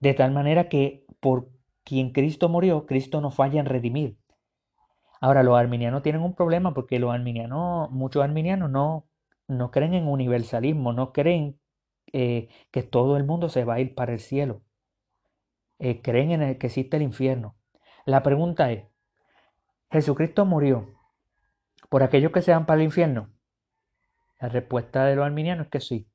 De 0.00 0.14
tal 0.14 0.32
manera 0.32 0.68
que 0.68 1.04
por 1.20 1.48
quien 1.84 2.12
Cristo 2.12 2.48
murió, 2.48 2.86
Cristo 2.86 3.20
no 3.20 3.30
falla 3.30 3.60
en 3.60 3.66
redimir. 3.66 4.16
Ahora, 5.20 5.42
los 5.42 5.56
arminianos 5.56 6.02
tienen 6.02 6.22
un 6.22 6.34
problema 6.34 6.74
porque 6.74 6.98
los 6.98 7.12
arminianos, 7.12 7.90
muchos 7.90 8.22
arminianos 8.22 8.70
no, 8.70 9.06
no 9.48 9.70
creen 9.70 9.94
en 9.94 10.08
universalismo, 10.08 10.92
no 10.92 11.12
creen 11.12 11.58
eh, 12.12 12.48
que 12.70 12.82
todo 12.82 13.16
el 13.16 13.24
mundo 13.24 13.48
se 13.48 13.64
va 13.64 13.74
a 13.74 13.80
ir 13.80 13.94
para 13.94 14.12
el 14.12 14.20
cielo. 14.20 14.62
Eh, 15.78 16.00
creen 16.02 16.30
en 16.30 16.42
el 16.42 16.58
que 16.58 16.68
existe 16.68 16.96
el 16.96 17.02
infierno. 17.02 17.56
La 18.04 18.22
pregunta 18.22 18.70
es, 18.72 18.84
¿Jesucristo 19.90 20.44
murió 20.44 20.88
por 21.88 22.02
aquellos 22.02 22.32
que 22.32 22.42
se 22.42 22.52
van 22.52 22.66
para 22.66 22.80
el 22.80 22.84
infierno? 22.84 23.30
La 24.40 24.48
respuesta 24.48 25.04
de 25.04 25.16
los 25.16 25.24
arminianos 25.24 25.66
es 25.66 25.70
que 25.70 25.80
sí. 25.80 26.08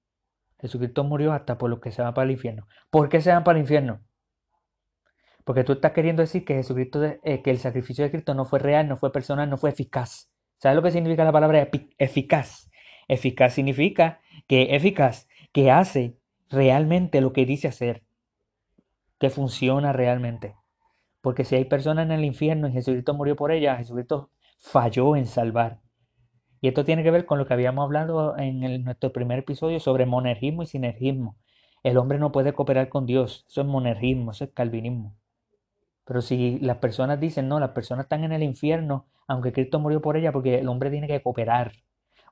Jesucristo 0.60 1.04
murió 1.04 1.34
hasta 1.34 1.58
por 1.58 1.70
los 1.70 1.80
que 1.80 1.92
se 1.92 2.02
van 2.02 2.14
para 2.14 2.26
el 2.26 2.32
infierno. 2.32 2.68
¿Por 2.90 3.10
qué 3.10 3.22
se 3.22 3.32
van 3.32 3.44
para 3.44 3.58
el 3.58 3.64
infierno? 3.64 4.02
Porque 5.44 5.64
tú 5.64 5.74
estás 5.74 5.92
queriendo 5.92 6.22
decir 6.22 6.46
que 6.46 6.54
Jesucristo, 6.54 7.04
eh, 7.04 7.42
que 7.42 7.50
el 7.50 7.58
sacrificio 7.58 8.04
de 8.04 8.12
Cristo 8.12 8.34
no 8.36 8.46
fue 8.46 8.60
real, 8.60 8.88
no 8.88 8.98
fue 8.98 9.12
personal, 9.12 9.50
no 9.50 9.58
fue 9.58 9.72
eficaz. 9.72 10.32
¿Sabes 10.58 10.76
lo 10.76 10.84
que 10.84 10.92
significa 10.92 11.24
la 11.24 11.32
palabra 11.32 11.68
eficaz? 11.98 12.70
Eficaz 13.12 13.54
significa 13.54 14.22
que 14.48 14.74
eficaz, 14.74 15.28
que 15.52 15.70
hace 15.70 16.18
realmente 16.50 17.20
lo 17.20 17.34
que 17.34 17.46
dice 17.46 17.68
hacer, 17.68 18.04
que 19.20 19.30
funciona 19.30 19.92
realmente. 19.92 20.56
Porque 21.20 21.44
si 21.44 21.56
hay 21.56 21.66
personas 21.66 22.06
en 22.06 22.14
el 22.14 22.24
infierno 22.24 22.70
y 22.70 22.72
Jesucristo 22.72 23.14
murió 23.14 23.36
por 23.36 23.52
ellas, 23.52 23.80
Jesucristo 23.80 24.30
falló 24.60 25.18
en 25.18 25.26
salvar. 25.26 25.82
Y 26.62 26.70
esto 26.70 26.86
tiene 26.86 27.04
que 27.04 27.12
ver 27.12 27.26
con 27.26 27.38
lo 27.38 27.46
que 27.46 27.54
habíamos 27.54 27.84
hablado 27.84 28.38
en 28.38 28.82
nuestro 28.86 29.12
primer 29.12 29.40
episodio 29.40 29.82
sobre 29.82 30.06
monergismo 30.06 30.64
y 30.64 30.68
sinergismo. 30.68 31.36
El 31.84 31.98
hombre 31.98 32.18
no 32.18 32.32
puede 32.32 32.54
cooperar 32.54 32.88
con 32.88 33.06
Dios. 33.06 33.46
Eso 33.50 33.60
es 33.60 33.68
monergismo, 33.68 34.32
eso 34.32 34.46
es 34.46 34.52
calvinismo. 34.52 35.18
Pero 36.06 36.22
si 36.22 36.60
las 36.60 36.78
personas 36.78 37.20
dicen, 37.20 37.50
no, 37.50 37.60
las 37.60 37.72
personas 37.72 38.06
están 38.06 38.24
en 38.24 38.32
el 38.32 38.44
infierno, 38.44 39.08
aunque 39.28 39.52
Cristo 39.52 39.80
murió 39.80 40.02
por 40.02 40.16
ella, 40.16 40.32
porque 40.32 40.60
el 40.60 40.70
hombre 40.70 40.92
tiene 40.92 41.08
que 41.08 41.22
cooperar. 41.22 41.74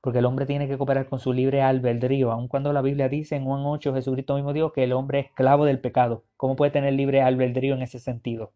Porque 0.02 0.20
el 0.20 0.26
hombre 0.26 0.46
tiene 0.46 0.68
que 0.68 0.78
cooperar 0.78 1.08
con 1.08 1.20
su 1.20 1.34
libre 1.34 1.62
albedrío. 1.62 2.32
Aun 2.32 2.48
cuando 2.48 2.72
la 2.72 2.82
Biblia 2.82 3.10
dice 3.10 3.36
en 3.36 3.46
Juan 3.46 3.62
8, 3.66 3.94
Jesucristo 3.94 4.36
mismo 4.36 4.54
dijo 4.54 4.72
que 4.72 4.84
el 4.84 4.94
hombre 4.94 5.20
es 5.20 5.26
esclavo 5.28 5.66
del 5.66 5.80
pecado. 5.80 6.24
¿Cómo 6.38 6.56
puede 6.56 6.72
tener 6.72 6.94
libre 6.94 7.22
albedrío 7.22 7.74
en 7.74 7.82
ese 7.82 8.00
sentido? 8.00 8.54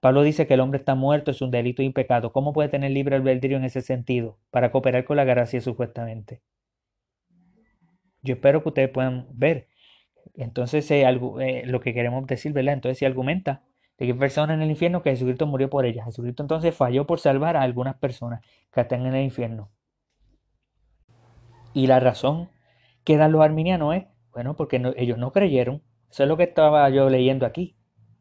Pablo 0.00 0.22
dice 0.22 0.46
que 0.46 0.54
el 0.54 0.60
hombre 0.60 0.78
está 0.78 0.94
muerto, 0.94 1.30
es 1.30 1.40
un 1.42 1.50
delito 1.50 1.82
y 1.82 1.90
pecado. 1.90 2.32
¿Cómo 2.32 2.52
puede 2.52 2.68
tener 2.68 2.90
libre 2.90 3.16
albedrío 3.16 3.56
en 3.56 3.64
ese 3.64 3.80
sentido? 3.80 4.38
Para 4.50 4.70
cooperar 4.70 5.04
con 5.04 5.16
la 5.16 5.24
gracia 5.24 5.60
supuestamente. 5.60 6.42
Yo 8.22 8.34
espero 8.34 8.62
que 8.62 8.68
ustedes 8.68 8.90
puedan 8.90 9.26
ver. 9.32 9.68
Entonces, 10.34 10.90
eh, 10.90 11.04
eh, 11.04 11.62
lo 11.66 11.80
que 11.80 11.94
queremos 11.94 12.26
decir, 12.26 12.52
¿verdad? 12.52 12.74
Entonces, 12.74 12.98
si 12.98 13.04
argumenta 13.04 13.62
de 13.98 14.06
que 14.06 14.12
hay 14.12 14.18
personas 14.18 14.56
en 14.56 14.62
el 14.62 14.70
infierno 14.70 15.02
que 15.02 15.10
Jesucristo 15.10 15.46
murió 15.46 15.70
por 15.70 15.86
ellas. 15.86 16.04
Jesucristo 16.06 16.42
entonces 16.42 16.74
falló 16.74 17.06
por 17.06 17.20
salvar 17.20 17.56
a 17.56 17.62
algunas 17.62 17.96
personas 17.96 18.40
que 18.72 18.80
están 18.80 19.06
en 19.06 19.14
el 19.14 19.24
infierno. 19.24 19.70
Y 21.74 21.86
la 21.86 22.00
razón 22.00 22.48
que 23.04 23.18
dan 23.18 23.32
los 23.32 23.42
arminianos 23.42 23.94
es, 23.96 24.04
bueno, 24.32 24.56
porque 24.56 24.80
ellos 24.96 25.18
no 25.18 25.32
creyeron. 25.32 25.82
Eso 26.10 26.22
es 26.22 26.28
lo 26.28 26.38
que 26.38 26.44
estaba 26.44 26.88
yo 26.88 27.10
leyendo 27.10 27.44
aquí. 27.44 27.76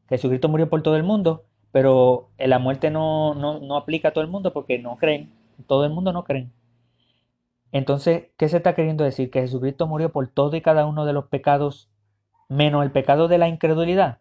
Jesucristo 0.09 0.49
murió 0.49 0.69
por 0.69 0.83
todo 0.83 0.97
el 0.97 1.03
mundo 1.03 1.45
pero 1.73 2.29
la 2.37 2.59
muerte 2.59 2.91
no, 2.91 3.33
no, 3.33 3.75
aplica 3.77 4.09
a 4.09 4.13
todo 4.13 4.23
el 4.23 4.29
mundo 4.29 4.53
porque 4.53 4.77
no 4.77 4.97
creen, 4.97 5.33
todo 5.65 5.85
el 5.85 5.91
mundo 5.91 6.13
no 6.13 6.23
creen. 6.23 6.53
Entonces, 7.71 8.27
¿qué 8.37 8.47
se 8.47 8.57
está 8.57 8.75
queriendo 8.75 9.03
decir? 9.03 9.31
Que 9.31 9.41
Jesucristo 9.41 9.87
murió 9.87 10.11
por 10.11 10.27
todo 10.27 10.55
y 10.55 10.61
cada 10.61 10.85
uno 10.85 11.05
de 11.05 11.13
los 11.13 11.25
pecados, 11.29 11.89
menos 12.47 12.83
el 12.83 12.91
pecado 12.91 13.27
de 13.27 13.39
la 13.39 13.47
incredulidad. 13.47 14.19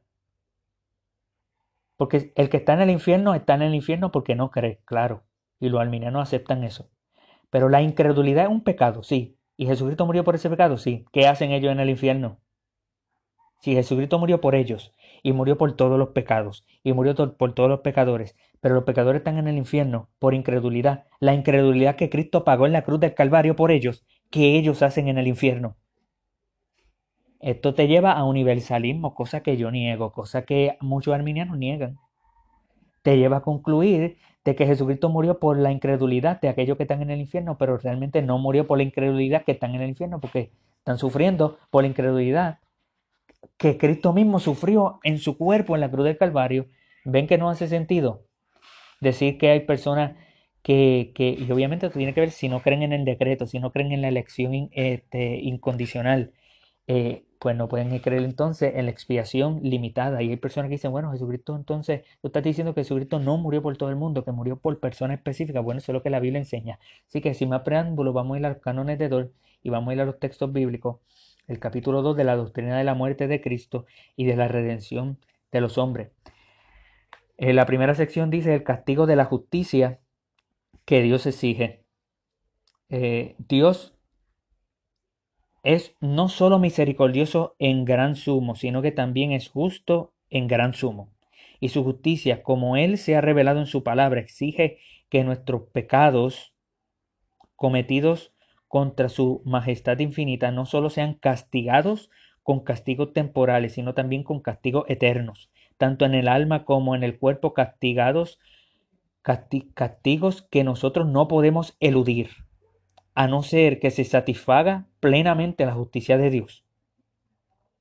Porque 1.99 2.33
el 2.37 2.49
que 2.49 2.57
está 2.57 2.73
en 2.73 2.81
el 2.81 2.91
infierno 2.91 3.35
está 3.35 3.55
en 3.55 3.63
el 3.63 3.75
infierno 3.75 4.11
porque 4.13 4.35
no 4.35 4.51
cree, 4.51 4.81
claro. 4.87 5.23
Y 5.61 5.69
los 5.69 5.83
arminianos 5.83 6.23
aceptan 6.23 6.65
eso. 6.65 6.89
Pero 7.53 7.69
la 7.69 7.83
incredulidad 7.83 8.45
es 8.45 8.51
un 8.51 8.65
pecado, 8.65 9.03
sí. 9.03 9.37
¿Y 9.59 9.67
Jesucristo 9.67 10.07
murió 10.07 10.25
por 10.25 10.35
ese 10.35 10.49
pecado? 10.49 10.79
Sí. 10.79 11.05
¿Qué 11.13 11.27
hacen 11.29 11.53
ellos 11.53 11.71
en 11.71 11.81
el 11.81 11.91
infierno? 11.91 12.41
Si 13.61 13.75
Jesucristo 13.75 14.19
murió 14.19 14.41
por 14.41 14.55
ellos 14.55 14.95
y 15.23 15.35
murió 15.35 15.59
por 15.59 15.77
todos 15.77 15.99
los 15.99 16.09
pecados 16.09 16.65
y 16.83 16.95
murió 16.95 17.15
por 17.37 17.55
todos 17.55 17.69
los 17.69 17.81
pecadores, 17.81 18.37
pero 18.63 18.75
los 18.75 18.85
pecadores 18.85 19.21
están 19.21 19.37
en 19.37 19.49
el 19.49 19.59
infierno 19.59 20.09
por 20.19 20.33
incredulidad, 20.33 21.05
la 21.21 21.35
incredulidad 21.35 21.97
que 21.97 22.09
Cristo 22.09 22.43
pagó 22.43 22.65
en 22.65 22.73
la 22.73 22.85
cruz 22.85 23.01
del 23.01 23.15
Calvario 23.15 23.55
por 23.55 23.71
ellos, 23.71 24.03
que 24.31 24.57
ellos 24.57 24.83
hacen 24.83 25.09
en 25.09 25.19
el 25.19 25.27
infierno. 25.27 25.77
Esto 27.39 27.75
te 27.75 27.87
lleva 27.87 28.13
a 28.13 28.25
universalismo, 28.25 29.15
cosa 29.15 29.43
que 29.43 29.59
yo 29.59 29.71
niego, 29.71 30.11
cosa 30.11 30.47
que 30.47 30.79
muchos 30.81 31.13
arminianos 31.13 31.59
niegan. 31.59 31.99
Te 33.03 33.19
lleva 33.19 33.39
a 33.39 33.43
concluir 33.43 34.17
de 34.45 34.57
que 34.57 34.67
Jesucristo 34.67 35.09
murió 35.09 35.39
por 35.39 35.59
la 35.59 35.71
incredulidad 35.71 36.41
de 36.41 36.49
aquellos 36.49 36.77
que 36.77 36.83
están 36.85 37.03
en 37.03 37.11
el 37.11 37.21
infierno, 37.21 37.57
pero 37.59 37.79
realmente 37.79 38.23
no 38.23 38.39
murió 38.39 38.67
por 38.67 38.79
la 38.79 38.85
incredulidad 38.85 39.45
que 39.45 39.53
están 39.53 39.75
en 39.75 39.83
el 39.83 39.91
infierno, 39.91 40.21
porque 40.21 40.51
están 40.79 40.99
sufriendo 40.99 41.59
por 41.71 41.83
la 41.83 41.89
incredulidad 41.89 42.59
que 43.57 43.79
Cristo 43.79 44.13
mismo 44.13 44.39
sufrió 44.39 44.99
en 45.05 45.19
su 45.19 45.37
cuerpo 45.37 45.75
en 45.75 45.81
la 45.81 45.91
cruz 45.91 46.05
del 46.05 46.17
Calvario, 46.19 46.67
ven 47.05 47.27
que 47.27 47.39
no 47.39 47.51
hace 47.51 47.69
sentido 47.69 48.25
decir 49.01 49.39
que 49.39 49.51
hay 49.51 49.61
personas 49.61 50.17
que, 50.63 51.13
que 51.15 51.31
y 51.31 51.51
obviamente 51.51 51.87
esto 51.87 51.99
tiene 51.99 52.15
que 52.15 52.21
ver 52.21 52.31
si 52.31 52.49
no 52.49 52.61
creen 52.61 52.83
en 52.83 52.93
el 52.93 53.05
decreto, 53.05 53.47
si 53.47 53.59
no 53.59 53.73
creen 53.73 53.93
en 53.93 54.03
la 54.03 54.09
elección 54.09 54.71
este, 54.73 55.37
incondicional, 55.41 56.33
eh, 56.87 57.25
pues 57.43 57.57
no 57.57 57.69
pueden 57.69 57.99
creer 57.99 58.23
entonces 58.23 58.73
en 58.77 58.85
la 58.85 58.93
expiación 58.93 59.59
limitada. 59.65 60.23
Y 60.23 60.31
hay 60.31 60.37
personas 60.37 60.69
que 60.69 60.77
dicen, 60.77 60.93
bueno, 60.93 61.11
Jesucristo 61.11 61.57
entonces, 61.57 62.03
tú 62.21 62.29
estás 62.29 62.45
diciendo 62.45 62.73
que 62.73 62.83
Jesucristo 62.83 63.19
no 63.19 63.37
murió 63.37 63.61
por 63.63 63.77
todo 63.77 63.89
el 63.89 63.97
mundo, 63.97 64.25
que 64.25 64.31
murió 64.31 64.61
por 64.61 64.79
personas 64.79 65.19
específicas. 65.19 65.65
Bueno, 65.65 65.79
eso 65.79 65.91
es 65.91 65.95
lo 65.95 66.05
que 66.05 66.11
la 66.11 66.21
Biblia 66.21 66.39
enseña. 66.39 66.79
Así 67.09 67.21
que 67.21 67.35
sin 67.35 67.49
más 67.49 67.63
preámbulo, 67.63 68.13
vamos 68.13 68.37
a 68.37 68.39
ir 68.39 68.47
a 68.47 68.51
los 68.51 68.59
cánones 68.59 68.97
de 69.01 69.09
Dor 69.09 69.33
y 69.61 69.71
vamos 69.71 69.91
a 69.91 69.95
ir 69.95 70.01
a 70.01 70.05
los 70.05 70.21
textos 70.21 70.53
bíblicos 70.53 70.99
el 71.49 71.59
capítulo 71.59 72.03
2 72.03 72.17
de 72.17 72.23
la 72.23 72.37
doctrina 72.37 72.79
de 72.79 72.85
la 72.85 72.95
muerte 72.95 73.27
de 73.27 73.41
Cristo 73.41 73.87
y 74.15 74.25
de 74.25 74.37
la 74.37 74.47
redención 74.47 75.19
de 75.51 75.61
los 75.61 75.79
hombres. 75.79 76.13
En 77.39 77.57
la 77.57 77.67
primera 77.67 77.97
sección 77.97 78.31
dice 78.31 78.55
el 78.55 78.63
castigo 78.63 79.07
de 79.07 79.17
la 79.17 79.25
justicia 79.25 79.99
que 80.85 81.03
Dios 81.03 81.27
exige. 81.27 81.83
Eh, 82.89 83.35
Dios 83.39 83.97
es 85.63 85.95
no 86.01 86.29
solo 86.29 86.59
misericordioso 86.59 87.55
en 87.59 87.85
gran 87.85 88.17
sumo, 88.17 88.57
sino 88.57 88.83
que 88.83 88.93
también 88.93 89.33
es 89.33 89.49
justo 89.49 90.13
en 90.31 90.49
gran 90.49 90.75
sumo. 90.75 91.09
Y 91.61 91.69
su 91.69 91.85
justicia, 91.85 92.43
como 92.43 92.77
Él 92.77 92.99
se 92.99 93.15
ha 93.15 93.21
revelado 93.21 93.61
en 93.61 93.67
su 93.67 93.85
palabra, 93.85 94.21
exige 94.21 94.79
que 95.09 95.23
nuestros 95.23 95.63
pecados 95.73 96.53
cometidos 97.55 98.33
contra 98.67 99.09
su 99.09 99.43
majestad 99.45 99.99
infinita 100.01 100.51
no 100.51 100.67
solo 100.67 100.91
sean 100.91 101.15
castigados 101.15 102.11
con 102.43 102.61
castigos 102.61 103.13
temporales, 103.13 103.75
sino 103.75 103.95
también 103.95 104.25
con 104.25 104.41
castigos 104.41 104.85
eternos, 104.89 105.51
tanto 105.77 106.05
en 106.05 106.15
el 106.15 106.27
alma 106.27 106.65
como 106.65 106.97
en 106.97 107.05
el 107.05 107.19
cuerpo 107.19 107.55
castigados, 107.55 108.41
castigos 109.23 110.43
que 110.43 110.65
nosotros 110.65 111.07
no 111.07 111.29
podemos 111.29 111.77
eludir 111.79 112.31
a 113.15 113.29
no 113.29 113.43
ser 113.43 113.79
que 113.79 113.91
se 113.91 114.05
satisfaga 114.05 114.87
plenamente 115.01 115.67
la 115.67 115.75
justicia 115.75 116.19
de 116.19 116.31
Dios. 116.31 116.65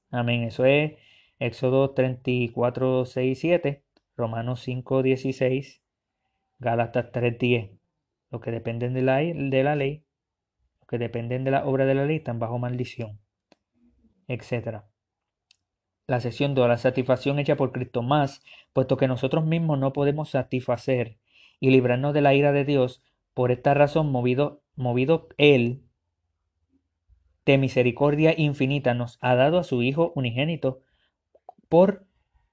Amén. 0.10 0.44
Eso 0.44 0.66
es 0.66 0.94
Éxodo 1.40 1.92
34, 1.92 3.06
6, 3.06 3.40
7, 3.40 3.84
Romanos 4.18 4.62
5, 4.62 5.04
16, 5.04 5.82
Gálatas 6.60 7.12
3, 7.12 7.40
10. 7.40 7.72
Los 8.30 8.42
que 8.42 8.52
dependen 8.52 8.94
de 8.94 9.02
la, 9.02 9.18
de 9.18 9.64
la 9.64 9.76
ley, 9.76 10.04
los 10.80 10.88
que 10.88 10.98
dependen 10.98 11.44
de 11.44 11.52
la 11.52 11.66
obra 11.66 11.86
de 11.86 11.96
la 11.96 12.06
ley 12.06 12.18
están 12.18 12.40
bajo 12.40 12.60
maldición, 12.60 13.20
etc. 14.28 14.84
La 16.08 16.20
sección 16.20 16.56
2, 16.56 16.68
la 16.68 16.78
satisfacción 16.78 17.40
hecha 17.40 17.56
por 17.56 17.72
Cristo 17.72 18.02
más, 18.04 18.44
puesto 18.74 18.98
que 18.98 19.08
nosotros 19.08 19.46
mismos 19.46 19.80
no 19.80 19.94
podemos 19.94 20.30
satisfacer 20.30 21.18
y 21.60 21.70
librarnos 21.70 22.14
de 22.14 22.22
la 22.22 22.34
ira 22.34 22.52
de 22.52 22.66
Dios, 22.66 23.02
por 23.34 23.52
esta 23.52 23.74
razón, 23.74 24.12
movido, 24.12 24.62
movido 24.82 25.30
Él 25.38 25.84
de 27.46 27.58
misericordia 27.58 28.34
infinita, 28.38 28.94
nos 28.94 29.18
ha 29.22 29.36
dado 29.36 29.60
a 29.60 29.64
su 29.64 29.82
Hijo 29.82 30.12
unigénito 30.16 30.82
por 31.70 32.06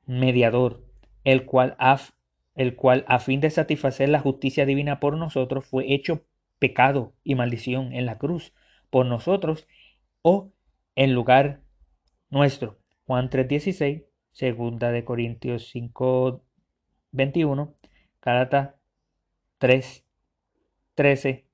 mediador, 0.07 0.85
el 1.25 1.45
cual, 1.45 1.77
a, 1.79 2.01
el 2.55 2.77
cual 2.77 3.05
a 3.09 3.19
fin 3.19 3.41
de 3.41 3.51
satisfacer 3.51 4.09
la 4.09 4.21
justicia 4.21 4.65
divina 4.65 5.01
por 5.01 5.17
nosotros 5.17 5.67
fue 5.67 5.93
hecho 5.93 6.25
pecado 6.59 7.15
y 7.23 7.35
maldición 7.35 7.93
en 7.93 8.07
la 8.07 8.19
cruz 8.19 8.55
por 8.91 9.07
nosotros 9.07 9.67
o 10.23 10.53
en 10.95 11.15
lugar 11.15 11.63
nuestro. 12.31 12.79
Juan 13.07 13.31
3:16, 13.31 14.05
segunda 14.33 14.91
de 14.91 15.05
Corintios 15.05 15.71
5:21, 15.75 17.75
Gálatas 18.23 18.75
3 19.59 20.09
13, 20.99 21.48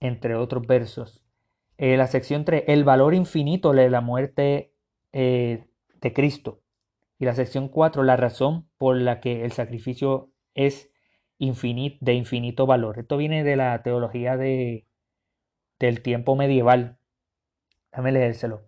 entre 0.00 0.34
otros 0.36 0.66
versos. 0.66 1.24
Eh, 1.76 1.96
la 1.96 2.06
sección 2.06 2.44
3, 2.44 2.64
el 2.66 2.84
valor 2.84 3.14
infinito 3.14 3.72
de 3.72 3.90
la 3.90 4.00
muerte 4.00 4.74
eh, 5.12 5.66
de 6.00 6.12
Cristo. 6.12 6.60
Y 7.18 7.24
la 7.24 7.34
sección 7.34 7.68
4, 7.68 8.02
la 8.02 8.16
razón 8.16 8.68
por 8.78 8.96
la 8.96 9.20
que 9.20 9.44
el 9.44 9.52
sacrificio 9.52 10.32
es 10.54 10.90
de 11.38 12.14
infinito 12.14 12.66
valor. 12.66 12.98
Esto 12.98 13.16
viene 13.16 13.44
de 13.44 13.56
la 13.56 13.82
teología 13.82 14.36
de, 14.36 14.86
del 15.78 16.02
tiempo 16.02 16.36
medieval. 16.36 16.98
Déjame 17.92 18.12
leérselo. 18.12 18.62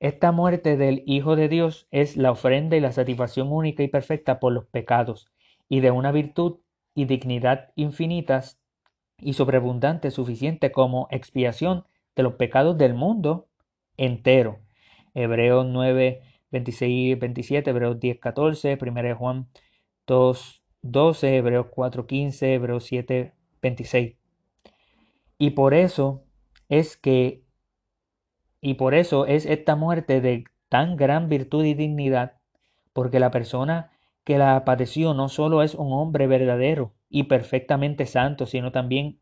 Esta 0.00 0.32
muerte 0.32 0.76
del 0.76 1.02
Hijo 1.06 1.36
de 1.36 1.48
Dios 1.48 1.88
es 1.90 2.16
la 2.16 2.32
ofrenda 2.32 2.76
y 2.76 2.80
la 2.80 2.92
satisfacción 2.92 3.50
única 3.50 3.82
y 3.82 3.88
perfecta 3.88 4.40
por 4.40 4.52
los 4.52 4.66
pecados 4.66 5.32
y 5.68 5.80
de 5.80 5.90
una 5.90 6.12
virtud 6.12 6.58
y 6.94 7.06
dignidad 7.06 7.72
infinitas 7.76 8.60
y 9.18 9.32
sobreabundante 9.32 10.10
suficiente 10.10 10.72
como 10.72 11.08
expiación 11.10 11.84
de 12.14 12.22
los 12.22 12.34
pecados 12.34 12.76
del 12.78 12.94
mundo 12.94 13.48
entero. 13.96 14.58
Hebreos 15.14 15.66
9, 15.66 16.22
26 16.50 17.18
27, 17.18 17.70
Hebreos 17.70 17.98
10, 17.98 18.18
14, 18.18 18.78
1 18.80 19.16
Juan 19.16 19.48
2, 20.06 20.62
12, 20.82 21.36
Hebreos 21.36 21.66
4, 21.70 22.06
15, 22.06 22.54
Hebreos 22.54 22.84
7, 22.84 23.34
26. 23.62 24.16
Y 25.38 25.50
por 25.50 25.74
eso 25.74 26.24
es 26.68 26.96
que, 26.96 27.42
y 28.60 28.74
por 28.74 28.94
eso 28.94 29.26
es 29.26 29.46
esta 29.46 29.76
muerte 29.76 30.20
de 30.20 30.44
tan 30.68 30.96
gran 30.96 31.28
virtud 31.28 31.64
y 31.64 31.74
dignidad, 31.74 32.38
porque 32.92 33.20
la 33.20 33.30
persona 33.30 33.90
que 34.24 34.38
la 34.38 34.64
padeció 34.64 35.14
no 35.14 35.28
solo 35.28 35.62
es 35.62 35.74
un 35.74 35.92
hombre 35.92 36.26
verdadero 36.26 36.92
y 37.08 37.24
perfectamente 37.24 38.06
santo, 38.06 38.46
sino 38.46 38.72
también 38.72 39.18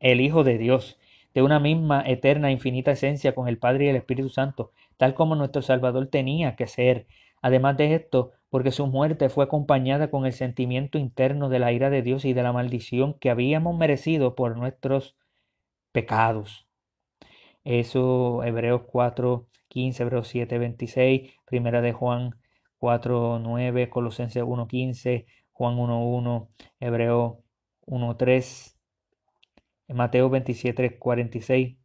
el 0.00 0.20
Hijo 0.20 0.44
de 0.44 0.58
Dios, 0.58 0.98
de 1.34 1.42
una 1.42 1.60
misma 1.60 2.02
eterna 2.06 2.50
infinita 2.50 2.92
esencia 2.92 3.34
con 3.34 3.48
el 3.48 3.58
Padre 3.58 3.86
y 3.86 3.88
el 3.88 3.96
Espíritu 3.96 4.28
Santo, 4.28 4.72
tal 4.96 5.14
como 5.14 5.34
nuestro 5.34 5.62
Salvador 5.62 6.08
tenía 6.08 6.56
que 6.56 6.66
ser. 6.66 7.06
Además 7.40 7.76
de 7.76 7.94
esto, 7.94 8.32
porque 8.50 8.70
su 8.70 8.86
muerte 8.86 9.30
fue 9.30 9.44
acompañada 9.44 10.10
con 10.10 10.26
el 10.26 10.32
sentimiento 10.32 10.98
interno 10.98 11.48
de 11.48 11.58
la 11.58 11.72
ira 11.72 11.88
de 11.88 12.02
Dios 12.02 12.24
y 12.24 12.34
de 12.34 12.42
la 12.42 12.52
maldición 12.52 13.14
que 13.14 13.30
habíamos 13.30 13.76
merecido 13.76 14.34
por 14.34 14.56
nuestros 14.56 15.16
pecados. 15.90 16.66
Eso, 17.64 18.42
Hebreos 18.44 18.82
4, 18.86 19.46
15, 19.68 20.02
Hebreos 20.02 20.28
7, 20.28 20.58
26, 20.58 21.32
Primera 21.46 21.80
de 21.80 21.92
Juan 21.92 22.36
4.9, 22.78 23.88
Colosenses 23.88 24.42
1.15, 24.42 25.24
Juan 25.52 25.76
1.1, 25.76 26.48
Hebreo 26.80 27.42
1.3, 27.86 28.74
Mateo 29.88 30.30
27.46. 30.30 31.78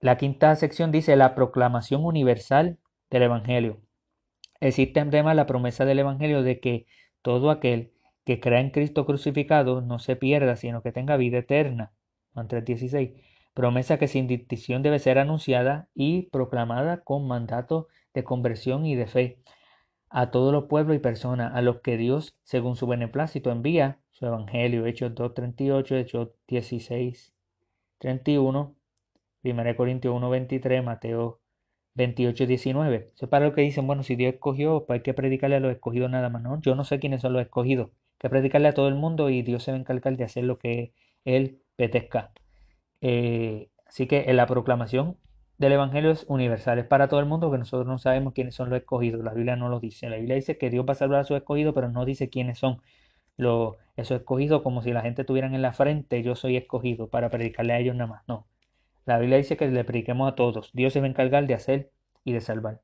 La 0.00 0.16
quinta 0.16 0.56
sección 0.56 0.90
dice 0.92 1.14
la 1.16 1.34
proclamación 1.34 2.04
universal 2.04 2.78
del 3.10 3.24
Evangelio. 3.24 3.82
Existe 4.60 5.00
además 5.00 5.36
la 5.36 5.46
promesa 5.46 5.84
del 5.84 5.98
Evangelio 5.98 6.42
de 6.42 6.60
que 6.60 6.86
todo 7.22 7.50
aquel 7.50 7.92
que 8.24 8.40
crea 8.40 8.60
en 8.60 8.70
Cristo 8.70 9.04
crucificado 9.04 9.82
no 9.82 9.98
se 9.98 10.16
pierda, 10.16 10.56
sino 10.56 10.82
que 10.82 10.92
tenga 10.92 11.16
vida 11.16 11.38
eterna. 11.38 11.92
Juan 12.32 12.48
3.16. 12.48 13.22
Promesa 13.52 13.98
que 13.98 14.08
sin 14.08 14.26
distinción 14.26 14.82
debe 14.82 14.98
ser 14.98 15.18
anunciada 15.18 15.88
y 15.94 16.30
proclamada 16.30 17.02
con 17.02 17.26
mandato 17.26 17.88
de 18.14 18.24
conversión 18.24 18.86
y 18.86 18.94
de 18.94 19.06
fe 19.06 19.42
a 20.10 20.30
todos 20.30 20.52
los 20.52 20.64
pueblos 20.64 20.96
y 20.96 21.00
personas 21.00 21.54
a 21.54 21.62
los 21.62 21.80
que 21.80 21.96
Dios, 21.96 22.36
según 22.42 22.76
su 22.76 22.86
beneplácito, 22.86 23.50
envía 23.50 24.00
su 24.10 24.26
evangelio. 24.26 24.84
Hechos 24.86 25.14
2.38, 25.14 25.96
Hechos 25.96 26.28
16.31, 26.48 28.74
1 29.42 29.76
Corintios 29.76 30.14
1.23, 30.14 30.82
Mateo 30.82 31.40
28.19. 31.96 33.10
Eso 33.14 33.26
es 33.26 33.30
para 33.30 33.46
lo 33.46 33.54
que 33.54 33.62
dicen, 33.62 33.86
bueno, 33.86 34.02
si 34.02 34.16
Dios 34.16 34.34
escogió, 34.34 34.84
pues 34.86 34.98
hay 34.98 35.02
que 35.02 35.14
predicarle 35.14 35.56
a 35.56 35.60
los 35.60 35.72
escogidos 35.72 36.10
nada 36.10 36.28
más. 36.28 36.42
No, 36.42 36.60
yo 36.60 36.74
no 36.74 36.84
sé 36.84 36.98
quiénes 36.98 37.22
son 37.22 37.32
los 37.32 37.42
escogidos. 37.42 37.90
Hay 37.90 37.94
que 38.18 38.30
predicarle 38.30 38.68
a 38.68 38.74
todo 38.74 38.88
el 38.88 38.96
mundo 38.96 39.30
y 39.30 39.42
Dios 39.42 39.62
se 39.62 39.70
va 39.70 39.76
a 39.76 39.80
encargar 39.80 40.16
de 40.16 40.24
hacer 40.24 40.44
lo 40.44 40.58
que 40.58 40.92
Él 41.24 41.62
petezca. 41.76 42.32
Eh, 43.00 43.70
así 43.86 44.06
que 44.06 44.24
en 44.28 44.36
la 44.36 44.46
proclamación 44.46 45.16
del 45.60 45.72
Evangelio 45.72 46.10
es 46.10 46.24
universal, 46.26 46.78
es 46.78 46.86
para 46.86 47.08
todo 47.08 47.20
el 47.20 47.26
mundo, 47.26 47.50
que 47.50 47.58
nosotros 47.58 47.86
no 47.86 47.98
sabemos 47.98 48.32
quiénes 48.32 48.54
son 48.54 48.70
los 48.70 48.78
escogidos. 48.78 49.22
La 49.22 49.34
Biblia 49.34 49.56
no 49.56 49.68
lo 49.68 49.78
dice. 49.78 50.08
La 50.08 50.16
Biblia 50.16 50.36
dice 50.36 50.56
que 50.56 50.70
Dios 50.70 50.86
va 50.88 50.92
a 50.92 50.94
salvar 50.94 51.20
a 51.20 51.24
sus 51.24 51.36
escogidos, 51.36 51.74
pero 51.74 51.90
no 51.90 52.06
dice 52.06 52.30
quiénes 52.30 52.58
son 52.58 52.80
los, 53.36 53.76
esos 53.94 54.20
escogidos, 54.20 54.62
como 54.62 54.80
si 54.80 54.90
la 54.90 55.02
gente 55.02 55.22
tuvieran 55.22 55.54
en 55.54 55.60
la 55.60 55.74
frente, 55.74 56.22
yo 56.22 56.34
soy 56.34 56.56
escogido 56.56 57.10
para 57.10 57.28
predicarle 57.28 57.74
a 57.74 57.78
ellos 57.78 57.94
nada 57.94 58.08
más. 58.08 58.22
No. 58.26 58.46
La 59.04 59.18
Biblia 59.18 59.36
dice 59.36 59.58
que 59.58 59.68
le 59.68 59.84
prediquemos 59.84 60.32
a 60.32 60.34
todos. 60.34 60.70
Dios 60.72 60.94
se 60.94 61.00
va 61.00 61.06
a 61.06 61.10
encargar 61.10 61.46
de 61.46 61.52
hacer 61.52 61.92
y 62.24 62.32
de 62.32 62.40
salvar. 62.40 62.80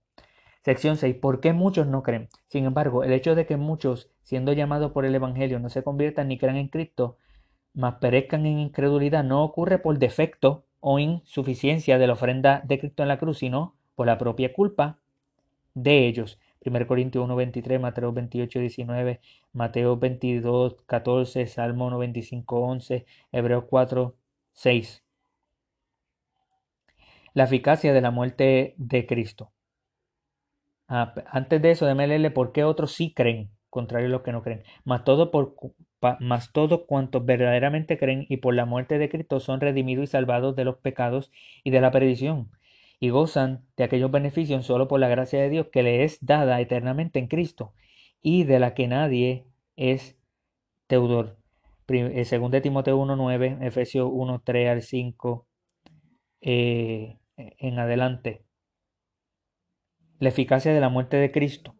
Sección 0.62 0.98
6. 0.98 1.16
¿Por 1.16 1.40
qué 1.40 1.54
muchos 1.54 1.86
no 1.86 2.02
creen? 2.02 2.28
Sin 2.48 2.66
embargo, 2.66 3.04
el 3.04 3.12
hecho 3.14 3.34
de 3.34 3.46
que 3.46 3.56
muchos, 3.56 4.10
siendo 4.22 4.52
llamados 4.52 4.92
por 4.92 5.06
el 5.06 5.14
Evangelio, 5.14 5.60
no 5.60 5.70
se 5.70 5.82
conviertan 5.82 6.28
ni 6.28 6.36
crean 6.36 6.56
en 6.56 6.68
Cristo, 6.68 7.16
mas 7.72 7.94
perezcan 7.94 8.44
en 8.44 8.58
incredulidad, 8.58 9.24
no 9.24 9.42
ocurre 9.44 9.78
por 9.78 9.98
defecto 9.98 10.65
o 10.88 11.00
insuficiencia 11.00 11.98
de 11.98 12.06
la 12.06 12.12
ofrenda 12.12 12.62
de 12.64 12.78
Cristo 12.78 13.02
en 13.02 13.08
la 13.08 13.18
cruz, 13.18 13.38
sino 13.38 13.74
por 13.96 14.06
la 14.06 14.18
propia 14.18 14.52
culpa 14.52 15.00
de 15.74 16.06
ellos. 16.06 16.38
1 16.64 16.86
Corintios 16.86 17.24
1, 17.24 17.34
23, 17.34 17.80
Mateo 17.80 18.12
28, 18.12 18.60
19, 18.60 19.20
Mateo 19.52 19.96
22, 19.96 20.76
14, 20.86 21.48
Salmo 21.48 21.90
95, 21.90 22.60
11, 22.60 23.04
Hebreos 23.32 23.64
4, 23.68 24.14
6. 24.52 25.02
La 27.34 27.44
eficacia 27.44 27.92
de 27.92 28.00
la 28.00 28.12
muerte 28.12 28.74
de 28.76 29.06
Cristo. 29.06 29.50
Ah, 30.86 31.14
antes 31.32 31.60
de 31.60 31.72
eso, 31.72 31.84
déjame 31.84 32.06
leerle 32.06 32.30
por 32.30 32.52
qué 32.52 32.62
otros 32.62 32.92
sí 32.92 33.12
creen, 33.12 33.50
contrario 33.70 34.06
a 34.06 34.10
los 34.10 34.22
que 34.22 34.30
no 34.30 34.40
creen. 34.44 34.62
Mas 34.84 35.02
todo 35.02 35.32
por, 35.32 35.56
mas 36.20 36.52
todos 36.52 36.82
cuantos 36.86 37.24
verdaderamente 37.24 37.98
creen 37.98 38.26
y 38.28 38.38
por 38.38 38.54
la 38.54 38.66
muerte 38.66 38.98
de 38.98 39.08
Cristo 39.08 39.40
son 39.40 39.60
redimidos 39.60 40.04
y 40.04 40.06
salvados 40.08 40.56
de 40.56 40.64
los 40.64 40.76
pecados 40.76 41.32
y 41.64 41.70
de 41.70 41.80
la 41.80 41.90
perdición, 41.90 42.50
y 43.00 43.10
gozan 43.10 43.64
de 43.76 43.84
aquellos 43.84 44.10
beneficios 44.10 44.66
solo 44.66 44.88
por 44.88 45.00
la 45.00 45.08
gracia 45.08 45.40
de 45.40 45.50
Dios 45.50 45.68
que 45.72 45.82
le 45.82 46.04
es 46.04 46.24
dada 46.24 46.60
eternamente 46.60 47.18
en 47.18 47.28
Cristo, 47.28 47.74
y 48.22 48.44
de 48.44 48.58
la 48.58 48.74
que 48.74 48.88
nadie 48.88 49.46
es 49.76 50.18
deudor. 50.88 51.38
Eh, 51.88 52.24
según 52.24 52.50
de 52.50 52.60
Timoteo 52.60 52.98
1.9, 52.98 53.64
Efesios 53.64 54.08
1.3 54.08 54.68
al 54.70 54.82
5, 54.82 55.46
eh, 56.40 57.18
en 57.36 57.78
adelante. 57.78 58.42
La 60.18 60.30
eficacia 60.30 60.72
de 60.72 60.80
la 60.80 60.88
muerte 60.88 61.16
de 61.18 61.30
Cristo 61.30 61.75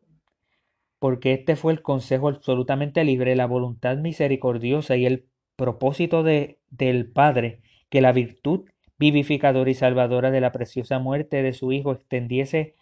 porque 1.06 1.34
este 1.34 1.54
fue 1.54 1.72
el 1.72 1.82
consejo 1.82 2.26
absolutamente 2.26 3.04
libre, 3.04 3.36
la 3.36 3.46
voluntad 3.46 3.96
misericordiosa 3.96 4.96
y 4.96 5.06
el 5.06 5.28
propósito 5.54 6.24
de, 6.24 6.58
del 6.68 7.12
Padre, 7.12 7.60
que 7.90 8.00
la 8.00 8.10
virtud 8.10 8.64
vivificadora 8.98 9.70
y 9.70 9.74
salvadora 9.74 10.32
de 10.32 10.40
la 10.40 10.50
preciosa 10.50 10.98
muerte 10.98 11.44
de 11.44 11.52
su 11.52 11.70
Hijo 11.70 11.92
extendiese 11.92 12.74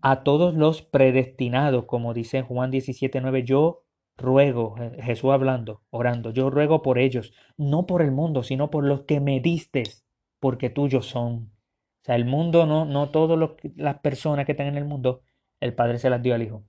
a 0.00 0.22
todos 0.22 0.54
los 0.54 0.80
predestinados, 0.80 1.84
como 1.84 2.14
dice 2.14 2.40
Juan 2.40 2.70
17:9, 2.70 3.44
yo 3.44 3.82
ruego, 4.16 4.74
Jesús 5.02 5.30
hablando, 5.30 5.82
orando, 5.90 6.30
yo 6.30 6.48
ruego 6.48 6.80
por 6.80 6.98
ellos, 6.98 7.34
no 7.58 7.84
por 7.84 8.00
el 8.00 8.12
mundo, 8.12 8.44
sino 8.44 8.70
por 8.70 8.82
los 8.82 9.02
que 9.02 9.20
me 9.20 9.40
distes, 9.40 10.06
porque 10.40 10.70
tuyos 10.70 11.04
son. 11.04 11.52
O 12.00 12.04
sea, 12.06 12.16
el 12.16 12.24
mundo 12.24 12.64
no, 12.64 12.86
no 12.86 13.10
todas 13.10 13.50
las 13.74 13.98
personas 13.98 14.46
que 14.46 14.52
están 14.52 14.68
en 14.68 14.78
el 14.78 14.86
mundo, 14.86 15.20
el 15.60 15.74
Padre 15.74 15.98
se 15.98 16.08
las 16.08 16.22
dio 16.22 16.34
al 16.34 16.42
Hijo. 16.42 16.64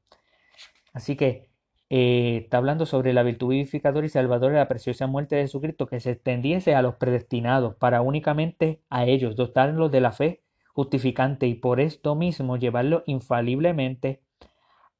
Así 0.97 1.15
que 1.15 1.47
eh, 1.91 2.41
está 2.45 2.57
hablando 2.57 2.87
sobre 2.87 3.13
la 3.13 3.21
virtud 3.21 3.49
vivificadora 3.49 4.07
y 4.07 4.09
salvadora 4.09 4.53
de 4.53 4.59
la 4.61 4.67
preciosa 4.67 5.05
muerte 5.05 5.35
de 5.35 5.43
Jesucristo 5.43 5.85
que 5.85 5.99
se 5.99 6.09
extendiese 6.09 6.73
a 6.73 6.81
los 6.81 6.95
predestinados 6.95 7.75
para 7.75 8.01
únicamente 8.01 8.81
a 8.89 9.05
ellos, 9.05 9.35
dotarlos 9.35 9.91
de 9.91 10.01
la 10.01 10.11
fe 10.11 10.41
justificante 10.73 11.45
y 11.45 11.53
por 11.53 11.79
esto 11.79 12.15
mismo 12.15 12.57
llevarlos 12.57 13.03
infaliblemente 13.05 14.23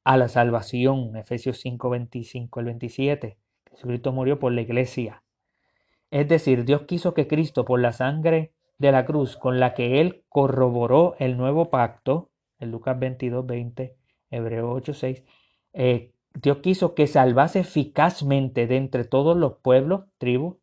a 0.04 0.18
la 0.18 0.28
salvación. 0.28 1.16
Efesios 1.16 1.62
5, 1.62 1.90
25 1.90 2.60
el 2.60 2.66
27. 2.68 3.38
Jesucristo 3.72 4.12
murió 4.12 4.38
por 4.38 4.52
la 4.52 4.62
iglesia. 4.62 5.24
Es 6.12 6.28
decir, 6.28 6.64
Dios 6.64 6.84
quiso 6.84 7.16
que 7.16 7.28
Cristo, 7.28 7.66
por 7.66 7.80
la 7.80 7.92
sangre 7.92 8.54
de 8.78 8.92
la 8.92 9.04
cruz 9.04 9.36
con 9.36 9.60
la 9.60 9.74
que 9.74 10.00
Él 10.00 10.26
corroboró 10.30 11.16
el 11.18 11.38
nuevo 11.38 11.72
pacto, 11.72 12.30
en 12.60 12.70
Lucas 12.70 13.00
22, 13.00 13.48
20, 13.48 13.98
Hebreo 14.30 14.72
8, 14.72 14.94
6, 14.94 15.24
eh, 15.80 16.12
Dios 16.34 16.58
quiso 16.58 16.96
que 16.96 17.06
salvase 17.06 17.60
eficazmente 17.60 18.66
de 18.66 18.78
entre 18.78 19.04
todos 19.04 19.38
los 19.38 19.58
pueblos, 19.58 20.06
tribus, 20.18 20.58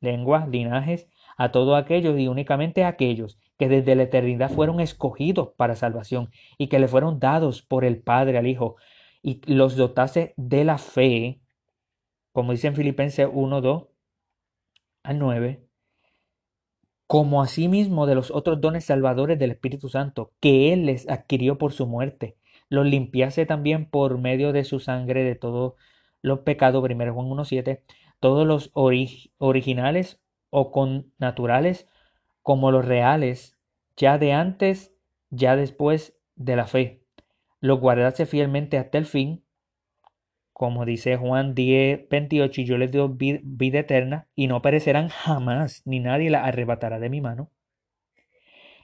lenguas, 0.00 0.48
linajes, 0.48 1.08
a 1.36 1.52
todos 1.52 1.78
aquellos 1.78 2.18
y 2.18 2.28
únicamente 2.28 2.82
a 2.82 2.88
aquellos 2.88 3.38
que 3.58 3.68
desde 3.68 3.94
la 3.94 4.04
eternidad 4.04 4.50
fueron 4.50 4.80
escogidos 4.80 5.50
para 5.58 5.76
salvación 5.76 6.30
y 6.56 6.68
que 6.68 6.78
le 6.78 6.88
fueron 6.88 7.20
dados 7.20 7.60
por 7.60 7.84
el 7.84 7.98
Padre 8.00 8.38
al 8.38 8.46
Hijo 8.46 8.76
y 9.22 9.42
los 9.44 9.76
dotase 9.76 10.32
de 10.38 10.64
la 10.64 10.78
fe, 10.78 11.42
como 12.32 12.52
dice 12.52 12.68
en 12.68 12.76
Filipenses 12.76 13.28
1, 13.30 13.60
2 13.60 13.88
al 15.02 15.18
9, 15.18 15.66
como 17.06 17.42
asimismo 17.42 18.06
de 18.06 18.14
los 18.14 18.30
otros 18.30 18.58
dones 18.62 18.86
salvadores 18.86 19.38
del 19.38 19.50
Espíritu 19.50 19.90
Santo, 19.90 20.32
que 20.40 20.72
Él 20.72 20.86
les 20.86 21.06
adquirió 21.10 21.58
por 21.58 21.72
su 21.72 21.86
muerte 21.86 22.38
los 22.68 22.86
limpiase 22.86 23.46
también 23.46 23.88
por 23.88 24.18
medio 24.18 24.52
de 24.52 24.64
su 24.64 24.80
sangre 24.80 25.24
de 25.24 25.34
todos 25.34 25.74
los 26.22 26.40
pecados, 26.40 26.82
1 26.82 27.14
Juan 27.14 27.26
1.7, 27.26 27.82
todos 28.20 28.46
los 28.46 28.70
originales 28.74 30.20
o 30.50 30.70
con 30.70 31.12
naturales 31.18 31.88
como 32.42 32.70
los 32.70 32.84
reales, 32.84 33.58
ya 33.96 34.18
de 34.18 34.32
antes, 34.32 34.94
ya 35.30 35.56
después 35.56 36.16
de 36.36 36.56
la 36.56 36.66
fe. 36.66 37.02
Los 37.60 37.80
guardase 37.80 38.26
fielmente 38.26 38.78
hasta 38.78 38.98
el 38.98 39.06
fin, 39.06 39.44
como 40.52 40.84
dice 40.84 41.16
Juan 41.16 41.54
10, 41.54 42.08
28, 42.08 42.60
y 42.60 42.64
yo 42.64 42.78
les 42.78 42.92
doy 42.92 43.10
vida 43.42 43.80
eterna, 43.80 44.28
y 44.34 44.46
no 44.46 44.62
perecerán 44.62 45.08
jamás, 45.08 45.82
ni 45.84 46.00
nadie 46.00 46.30
la 46.30 46.44
arrebatará 46.44 46.98
de 46.98 47.10
mi 47.10 47.20
mano. 47.20 47.50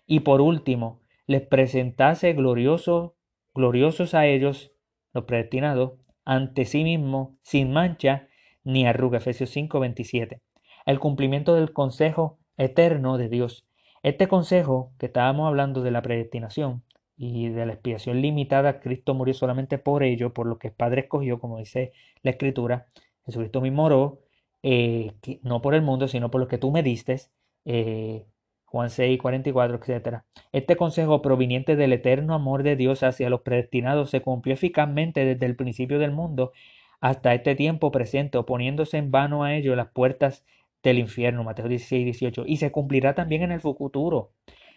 Y 0.06 0.20
por 0.20 0.40
último, 0.40 1.00
les 1.26 1.42
presentase 1.42 2.32
glorioso 2.32 3.16
gloriosos 3.54 4.14
a 4.14 4.26
ellos, 4.26 4.72
los 5.12 5.24
predestinados, 5.24 5.94
ante 6.24 6.64
sí 6.64 6.84
mismo, 6.84 7.36
sin 7.42 7.72
mancha 7.72 8.28
ni 8.64 8.86
arruga. 8.86 9.18
Efesios 9.18 9.50
5, 9.50 9.80
27. 9.80 10.40
El 10.86 10.98
cumplimiento 10.98 11.54
del 11.54 11.72
consejo 11.72 12.38
eterno 12.56 13.18
de 13.18 13.28
Dios. 13.28 13.66
Este 14.02 14.28
consejo 14.28 14.92
que 14.98 15.06
estábamos 15.06 15.46
hablando 15.46 15.82
de 15.82 15.90
la 15.90 16.02
predestinación 16.02 16.82
y 17.16 17.48
de 17.50 17.66
la 17.66 17.74
expiación 17.74 18.20
limitada, 18.20 18.80
Cristo 18.80 19.14
murió 19.14 19.34
solamente 19.34 19.78
por 19.78 20.02
ello, 20.02 20.32
por 20.32 20.46
lo 20.46 20.58
que 20.58 20.68
el 20.68 20.74
Padre 20.74 21.02
escogió, 21.02 21.38
como 21.38 21.58
dice 21.58 21.92
la 22.22 22.32
Escritura. 22.32 22.86
Jesucristo 23.24 23.60
mismo 23.60 23.84
oró, 23.84 24.20
eh, 24.62 25.12
no 25.42 25.62
por 25.62 25.74
el 25.74 25.82
mundo, 25.82 26.08
sino 26.08 26.30
por 26.30 26.40
lo 26.40 26.48
que 26.48 26.58
tú 26.58 26.72
me 26.72 26.82
diste. 26.82 27.20
Eh, 27.64 28.26
Juan 28.72 28.88
6, 28.88 29.20
44, 29.20 29.80
etc. 29.84 30.22
Este 30.50 30.76
consejo 30.76 31.20
proveniente 31.20 31.76
del 31.76 31.92
eterno 31.92 32.32
amor 32.32 32.62
de 32.62 32.74
Dios 32.74 33.02
hacia 33.02 33.28
los 33.28 33.42
predestinados 33.42 34.08
se 34.08 34.22
cumplió 34.22 34.54
eficazmente 34.54 35.26
desde 35.26 35.44
el 35.44 35.56
principio 35.56 35.98
del 35.98 36.10
mundo 36.10 36.52
hasta 36.98 37.34
este 37.34 37.54
tiempo 37.54 37.90
presente, 37.90 38.38
oponiéndose 38.38 38.96
en 38.96 39.10
vano 39.10 39.44
a 39.44 39.54
ello 39.54 39.76
las 39.76 39.88
puertas 39.88 40.46
del 40.82 40.98
infierno, 40.98 41.44
Mateo 41.44 41.68
16, 41.68 42.02
18, 42.02 42.44
y 42.46 42.56
se 42.56 42.72
cumplirá 42.72 43.14
también 43.14 43.42
en 43.42 43.52
el 43.52 43.60
futuro, 43.60 44.32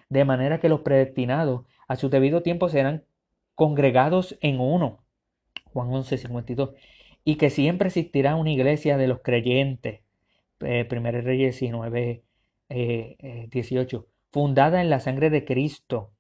de 0.10 0.26
manera 0.26 0.60
que 0.60 0.68
los 0.68 0.82
predestinados 0.82 1.62
a 1.88 1.96
su 1.96 2.10
debido 2.10 2.44
tiempo 2.44 2.68
serán 2.68 3.06
congregados 3.54 4.38
en 4.42 4.60
uno, 4.60 5.06
Juan 5.72 5.88
11, 5.90 6.18
52, 6.18 6.72
y 7.24 7.36
que 7.36 7.50
siempre 7.50 7.88
existirá 7.88 8.36
una 8.36 8.52
iglesia 8.52 8.98
de 8.98 9.08
los 9.08 9.22
creyentes, 9.22 10.02
eh, 10.60 10.86
1 10.92 11.22
Reyes 11.22 11.58
19, 11.62 12.25
18, 12.70 13.98
eh, 13.98 14.12
fundada 14.32 14.82
en 14.82 14.90
la 14.90 15.00
sangre 15.00 15.30
de 15.30 15.46
Cristo, 15.46 16.12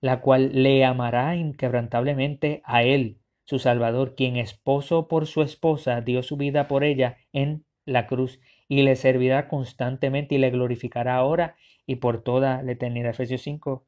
la 0.00 0.20
cual 0.20 0.50
le 0.62 0.84
amará 0.84 1.36
inquebrantablemente 1.36 2.62
a 2.64 2.82
Él, 2.82 3.18
su 3.44 3.58
Salvador, 3.58 4.14
quien 4.14 4.36
esposo 4.36 5.08
por 5.08 5.26
su 5.26 5.42
esposa 5.42 6.00
dio 6.00 6.22
su 6.22 6.36
vida 6.36 6.66
por 6.66 6.84
ella 6.84 7.18
en 7.32 7.64
la 7.84 8.06
cruz, 8.06 8.40
y 8.68 8.82
le 8.82 8.96
servirá 8.96 9.48
constantemente 9.48 10.34
y 10.34 10.38
le 10.38 10.50
glorificará 10.50 11.16
ahora 11.16 11.56
y 11.86 11.96
por 11.96 12.22
toda 12.22 12.62
la 12.62 12.72
eternidad. 12.72 13.10
Efesios 13.10 13.42
5, 13.42 13.86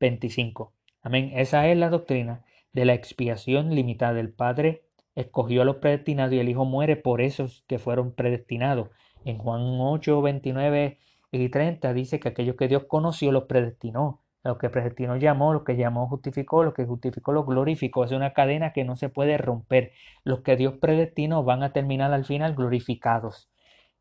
25. 0.00 0.72
Amén. 1.02 1.32
Esa 1.34 1.68
es 1.68 1.76
la 1.76 1.90
doctrina 1.90 2.44
de 2.72 2.84
la 2.86 2.94
expiación 2.94 3.74
limitada. 3.74 4.18
El 4.20 4.32
Padre 4.32 4.84
escogió 5.14 5.62
a 5.62 5.64
los 5.64 5.76
predestinados 5.76 6.34
y 6.34 6.38
el 6.38 6.48
Hijo 6.48 6.64
muere 6.64 6.96
por 6.96 7.20
esos 7.20 7.64
que 7.66 7.78
fueron 7.78 8.14
predestinados. 8.14 8.88
En 9.24 9.38
Juan 9.38 9.60
8, 9.62 10.22
29 10.22 10.98
y 11.42 11.48
30 11.48 11.92
dice 11.92 12.20
que 12.20 12.28
aquellos 12.28 12.56
que 12.56 12.68
Dios 12.68 12.84
conoció 12.86 13.32
los 13.32 13.44
predestinó. 13.44 14.22
Los 14.44 14.58
que 14.58 14.68
predestinó 14.68 15.16
llamó, 15.16 15.54
los 15.54 15.64
que 15.64 15.76
llamó 15.76 16.06
justificó, 16.06 16.64
los 16.64 16.74
que 16.74 16.84
justificó 16.84 17.32
los 17.32 17.46
glorificó. 17.46 18.04
Es 18.04 18.12
una 18.12 18.34
cadena 18.34 18.72
que 18.72 18.84
no 18.84 18.94
se 18.94 19.08
puede 19.08 19.38
romper. 19.38 19.92
Los 20.22 20.42
que 20.42 20.56
Dios 20.56 20.74
predestinó 20.78 21.42
van 21.44 21.62
a 21.62 21.72
terminar 21.72 22.12
al 22.12 22.24
final 22.26 22.54
glorificados. 22.54 23.48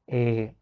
Eh, 0.08 0.54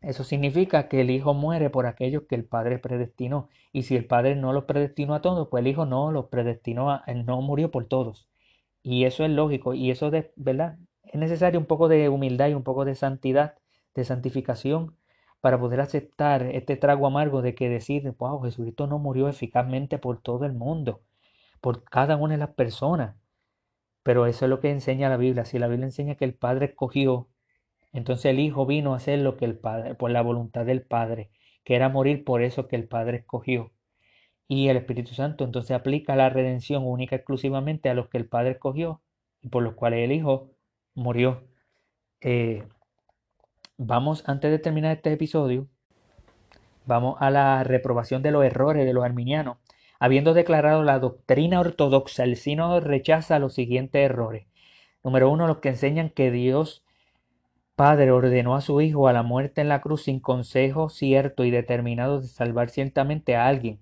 eso 0.00 0.24
significa 0.24 0.88
que 0.88 1.00
el 1.00 1.10
Hijo 1.10 1.32
muere 1.32 1.70
por 1.70 1.86
aquellos 1.86 2.24
que 2.28 2.34
el 2.34 2.44
Padre 2.44 2.78
predestinó. 2.78 3.48
Y 3.72 3.84
si 3.84 3.96
el 3.96 4.06
Padre 4.06 4.36
no 4.36 4.52
los 4.52 4.64
predestinó 4.64 5.14
a 5.14 5.22
todos, 5.22 5.48
pues 5.48 5.62
el 5.62 5.68
Hijo 5.68 5.86
no 5.86 6.10
los 6.12 6.26
predestinó, 6.26 6.90
a, 6.90 7.04
no 7.24 7.40
murió 7.40 7.70
por 7.70 7.86
todos. 7.86 8.28
Y 8.82 9.04
eso 9.04 9.24
es 9.24 9.30
lógico. 9.30 9.74
Y 9.74 9.90
eso, 9.90 10.10
de, 10.10 10.32
¿verdad? 10.36 10.76
Es 11.04 11.20
necesario 11.20 11.60
un 11.60 11.66
poco 11.66 11.88
de 11.88 12.08
humildad 12.08 12.48
y 12.48 12.54
un 12.54 12.64
poco 12.64 12.84
de 12.84 12.94
santidad, 12.96 13.54
de 13.94 14.04
santificación 14.04 14.96
para 15.44 15.60
poder 15.60 15.82
aceptar 15.82 16.42
este 16.42 16.74
trago 16.78 17.06
amargo 17.06 17.42
de 17.42 17.54
que 17.54 17.68
decir, 17.68 18.10
wow, 18.18 18.40
Jesucristo 18.40 18.86
no 18.86 18.98
murió 18.98 19.28
eficazmente 19.28 19.98
por 19.98 20.22
todo 20.22 20.46
el 20.46 20.54
mundo, 20.54 21.02
por 21.60 21.84
cada 21.84 22.16
una 22.16 22.32
de 22.32 22.38
las 22.38 22.54
personas. 22.54 23.16
Pero 24.02 24.24
eso 24.24 24.46
es 24.46 24.48
lo 24.48 24.60
que 24.60 24.70
enseña 24.70 25.10
la 25.10 25.18
Biblia. 25.18 25.44
Si 25.44 25.58
la 25.58 25.68
Biblia 25.68 25.84
enseña 25.84 26.14
que 26.14 26.24
el 26.24 26.32
Padre 26.32 26.68
escogió, 26.68 27.28
entonces 27.92 28.24
el 28.30 28.40
Hijo 28.40 28.64
vino 28.64 28.94
a 28.94 28.96
hacer 28.96 29.18
lo 29.18 29.36
que 29.36 29.44
el 29.44 29.58
Padre, 29.58 29.94
por 29.94 30.10
la 30.10 30.22
voluntad 30.22 30.64
del 30.64 30.80
Padre, 30.80 31.30
que 31.62 31.76
era 31.76 31.90
morir 31.90 32.24
por 32.24 32.42
eso 32.42 32.66
que 32.66 32.76
el 32.76 32.88
Padre 32.88 33.18
escogió. 33.18 33.70
Y 34.48 34.68
el 34.68 34.78
Espíritu 34.78 35.12
Santo 35.12 35.44
entonces 35.44 35.72
aplica 35.72 36.16
la 36.16 36.30
redención 36.30 36.86
única 36.86 37.16
exclusivamente 37.16 37.90
a 37.90 37.94
los 37.94 38.08
que 38.08 38.16
el 38.16 38.26
Padre 38.26 38.52
escogió 38.52 39.02
y 39.42 39.50
por 39.50 39.62
los 39.62 39.74
cuales 39.74 40.04
el 40.04 40.12
Hijo 40.12 40.52
murió. 40.94 41.44
Eh, 42.22 42.66
Vamos, 43.76 44.22
antes 44.28 44.52
de 44.52 44.60
terminar 44.60 44.92
este 44.92 45.12
episodio, 45.12 45.66
vamos 46.86 47.16
a 47.18 47.30
la 47.30 47.64
reprobación 47.64 48.22
de 48.22 48.30
los 48.30 48.44
errores 48.44 48.86
de 48.86 48.92
los 48.92 49.04
arminianos. 49.04 49.56
Habiendo 49.98 50.32
declarado 50.32 50.84
la 50.84 51.00
doctrina 51.00 51.58
ortodoxa, 51.58 52.22
el 52.22 52.36
sínodo 52.36 52.78
rechaza 52.78 53.40
los 53.40 53.54
siguientes 53.54 54.00
errores. 54.00 54.46
Número 55.02 55.28
uno, 55.28 55.48
los 55.48 55.58
que 55.58 55.70
enseñan 55.70 56.10
que 56.10 56.30
Dios 56.30 56.84
Padre 57.74 58.12
ordenó 58.12 58.54
a 58.54 58.60
su 58.60 58.80
Hijo 58.80 59.08
a 59.08 59.12
la 59.12 59.24
muerte 59.24 59.60
en 59.60 59.68
la 59.68 59.80
cruz 59.80 60.04
sin 60.04 60.20
consejo 60.20 60.88
cierto 60.88 61.44
y 61.44 61.50
determinado 61.50 62.20
de 62.20 62.28
salvar 62.28 62.70
ciertamente 62.70 63.34
a 63.34 63.48
alguien, 63.48 63.80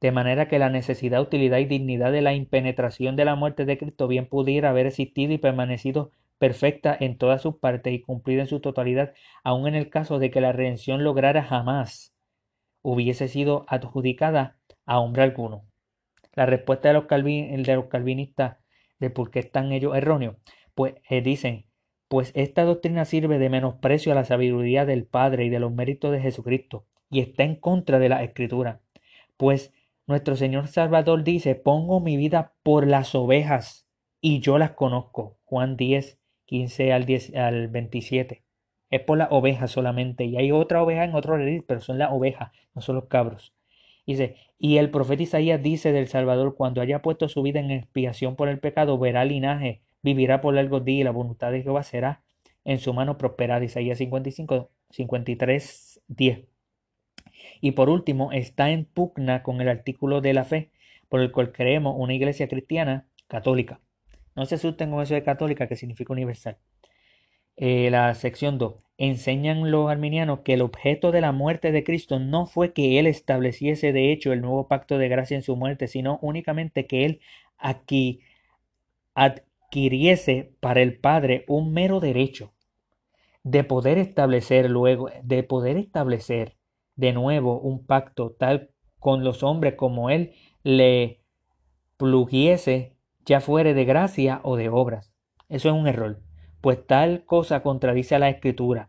de 0.00 0.10
manera 0.10 0.48
que 0.48 0.58
la 0.58 0.70
necesidad, 0.70 1.20
utilidad 1.20 1.58
y 1.58 1.66
dignidad 1.66 2.12
de 2.12 2.22
la 2.22 2.32
impenetración 2.32 3.14
de 3.14 3.26
la 3.26 3.34
muerte 3.34 3.66
de 3.66 3.76
Cristo 3.76 4.08
bien 4.08 4.26
pudiera 4.26 4.70
haber 4.70 4.86
existido 4.86 5.34
y 5.34 5.38
permanecido 5.38 6.10
perfecta 6.38 6.96
en 6.98 7.18
todas 7.18 7.42
sus 7.42 7.56
partes 7.56 7.92
y 7.92 8.00
cumplida 8.00 8.42
en 8.42 8.48
su 8.48 8.60
totalidad, 8.60 9.14
aun 9.42 9.66
en 9.68 9.74
el 9.74 9.90
caso 9.90 10.18
de 10.18 10.30
que 10.30 10.40
la 10.40 10.52
redención 10.52 11.04
lograra 11.04 11.42
jamás 11.42 12.14
hubiese 12.82 13.28
sido 13.28 13.64
adjudicada 13.68 14.58
a 14.84 15.00
hombre 15.00 15.22
alguno. 15.22 15.64
La 16.34 16.46
respuesta 16.46 16.88
de 16.88 16.94
los, 16.94 17.06
de 17.08 17.88
calvinistas 17.88 18.58
de 18.98 19.10
por 19.10 19.30
qué 19.30 19.40
están 19.40 19.72
ellos 19.72 19.96
erróneos, 19.96 20.36
pues 20.74 20.94
eh, 21.08 21.22
dicen, 21.22 21.66
pues 22.08 22.30
esta 22.34 22.64
doctrina 22.64 23.04
sirve 23.04 23.38
de 23.38 23.50
menosprecio 23.50 24.12
a 24.12 24.14
la 24.14 24.24
sabiduría 24.24 24.84
del 24.86 25.06
Padre 25.06 25.44
y 25.46 25.48
de 25.48 25.58
los 25.58 25.72
méritos 25.72 26.12
de 26.12 26.20
Jesucristo, 26.20 26.86
y 27.10 27.20
está 27.20 27.42
en 27.42 27.56
contra 27.56 27.98
de 27.98 28.08
la 28.08 28.22
Escritura, 28.22 28.80
pues 29.36 29.72
nuestro 30.06 30.36
Señor 30.36 30.68
Salvador 30.68 31.24
dice, 31.24 31.56
pongo 31.56 32.00
mi 32.00 32.16
vida 32.16 32.52
por 32.62 32.86
las 32.86 33.14
ovejas, 33.14 33.86
y 34.20 34.40
yo 34.40 34.58
las 34.58 34.72
conozco. 34.72 35.38
Juan 35.44 35.76
10, 35.76 36.18
15 36.46 36.92
al, 36.92 37.04
10, 37.06 37.34
al 37.36 37.68
27. 37.68 38.42
Es 38.90 39.00
por 39.02 39.18
la 39.18 39.28
oveja 39.30 39.66
solamente. 39.68 40.24
Y 40.24 40.36
hay 40.36 40.52
otra 40.52 40.82
oveja 40.82 41.04
en 41.04 41.14
otro 41.14 41.36
redil, 41.36 41.64
pero 41.66 41.80
son 41.80 41.98
las 41.98 42.10
ovejas, 42.12 42.52
no 42.74 42.82
son 42.82 42.96
los 42.96 43.06
cabros. 43.06 43.52
Dice, 44.06 44.36
y 44.58 44.78
el 44.78 44.90
profeta 44.90 45.24
Isaías 45.24 45.62
dice 45.62 45.92
del 45.92 46.06
Salvador, 46.06 46.54
cuando 46.56 46.80
haya 46.80 47.02
puesto 47.02 47.28
su 47.28 47.42
vida 47.42 47.60
en 47.60 47.70
expiación 47.72 48.36
por 48.36 48.48
el 48.48 48.60
pecado, 48.60 48.98
verá 48.98 49.24
linaje, 49.24 49.82
vivirá 50.02 50.40
por 50.40 50.54
largos 50.54 50.84
días 50.84 51.00
y 51.00 51.04
la 51.04 51.10
voluntad 51.10 51.50
de 51.50 51.62
Jehová 51.62 51.82
será 51.82 52.22
en 52.64 52.78
su 52.78 52.94
mano 52.94 53.18
prosperada. 53.18 53.64
Isaías 53.64 53.98
55, 53.98 54.70
53, 54.90 56.02
10. 56.06 56.44
Y 57.60 57.72
por 57.72 57.90
último, 57.90 58.32
está 58.32 58.70
en 58.70 58.84
pugna 58.84 59.42
con 59.42 59.60
el 59.60 59.68
artículo 59.68 60.20
de 60.20 60.34
la 60.34 60.44
fe, 60.44 60.70
por 61.08 61.20
el 61.20 61.32
cual 61.32 61.52
creemos 61.52 61.96
una 61.98 62.14
iglesia 62.14 62.48
cristiana 62.48 63.08
católica. 63.26 63.80
No 64.36 64.46
se 64.46 64.56
asusten 64.56 64.90
con 64.90 65.02
eso 65.02 65.14
de 65.14 65.22
católica, 65.22 65.66
que 65.66 65.76
significa 65.76 66.12
universal. 66.12 66.58
Eh, 67.56 67.90
la 67.90 68.14
sección 68.14 68.58
2. 68.58 68.74
Enseñan 68.98 69.70
los 69.70 69.90
arminianos 69.90 70.40
que 70.40 70.54
el 70.54 70.62
objeto 70.62 71.10
de 71.10 71.22
la 71.22 71.32
muerte 71.32 71.72
de 71.72 71.84
Cristo 71.84 72.18
no 72.18 72.46
fue 72.46 72.72
que 72.72 72.98
Él 72.98 73.06
estableciese 73.06 73.92
de 73.92 74.12
hecho 74.12 74.32
el 74.32 74.42
nuevo 74.42 74.68
pacto 74.68 74.98
de 74.98 75.08
gracia 75.08 75.36
en 75.36 75.42
su 75.42 75.56
muerte, 75.56 75.88
sino 75.88 76.18
únicamente 76.22 76.86
que 76.86 77.06
Él 77.06 77.20
aquí 77.58 78.20
adquiriese 79.14 80.52
para 80.60 80.82
el 80.82 80.98
Padre 80.98 81.44
un 81.48 81.72
mero 81.72 82.00
derecho 82.00 82.52
de 83.42 83.64
poder 83.64 83.96
establecer 83.96 84.68
luego, 84.70 85.08
de 85.22 85.42
poder 85.42 85.78
establecer 85.78 86.56
de 86.96 87.12
nuevo 87.12 87.58
un 87.60 87.86
pacto 87.86 88.32
tal 88.38 88.70
con 88.98 89.24
los 89.24 89.42
hombres 89.42 89.74
como 89.74 90.10
Él 90.10 90.34
le 90.62 91.20
plugiese 91.96 92.95
ya 93.26 93.40
fuere 93.40 93.74
de 93.74 93.84
gracia 93.84 94.40
o 94.44 94.56
de 94.56 94.68
obras. 94.68 95.12
Eso 95.48 95.68
es 95.68 95.74
un 95.74 95.86
error, 95.86 96.20
pues 96.60 96.86
tal 96.86 97.24
cosa 97.24 97.62
contradice 97.62 98.14
a 98.14 98.18
la 98.18 98.30
escritura, 98.30 98.88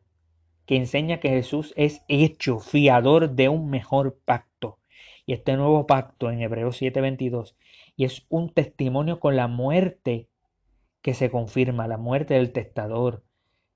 que 0.65 0.77
enseña 0.77 1.19
que 1.19 1.29
Jesús 1.29 1.73
es 1.75 2.01
hecho 2.07 2.59
fiador 2.59 3.31
de 3.31 3.49
un 3.49 3.69
mejor 3.69 4.19
pacto. 4.23 4.79
Y 5.25 5.33
este 5.33 5.57
nuevo 5.57 5.87
pacto 5.87 6.31
en 6.31 6.41
Hebreos 6.41 6.77
7:22, 6.81 7.55
y 7.95 8.05
es 8.05 8.25
un 8.29 8.53
testimonio 8.53 9.19
con 9.19 9.35
la 9.35 9.47
muerte 9.47 10.29
que 11.01 11.13
se 11.13 11.29
confirma, 11.29 11.87
la 11.87 11.97
muerte 11.97 12.35
del 12.35 12.51
testador. 12.51 13.23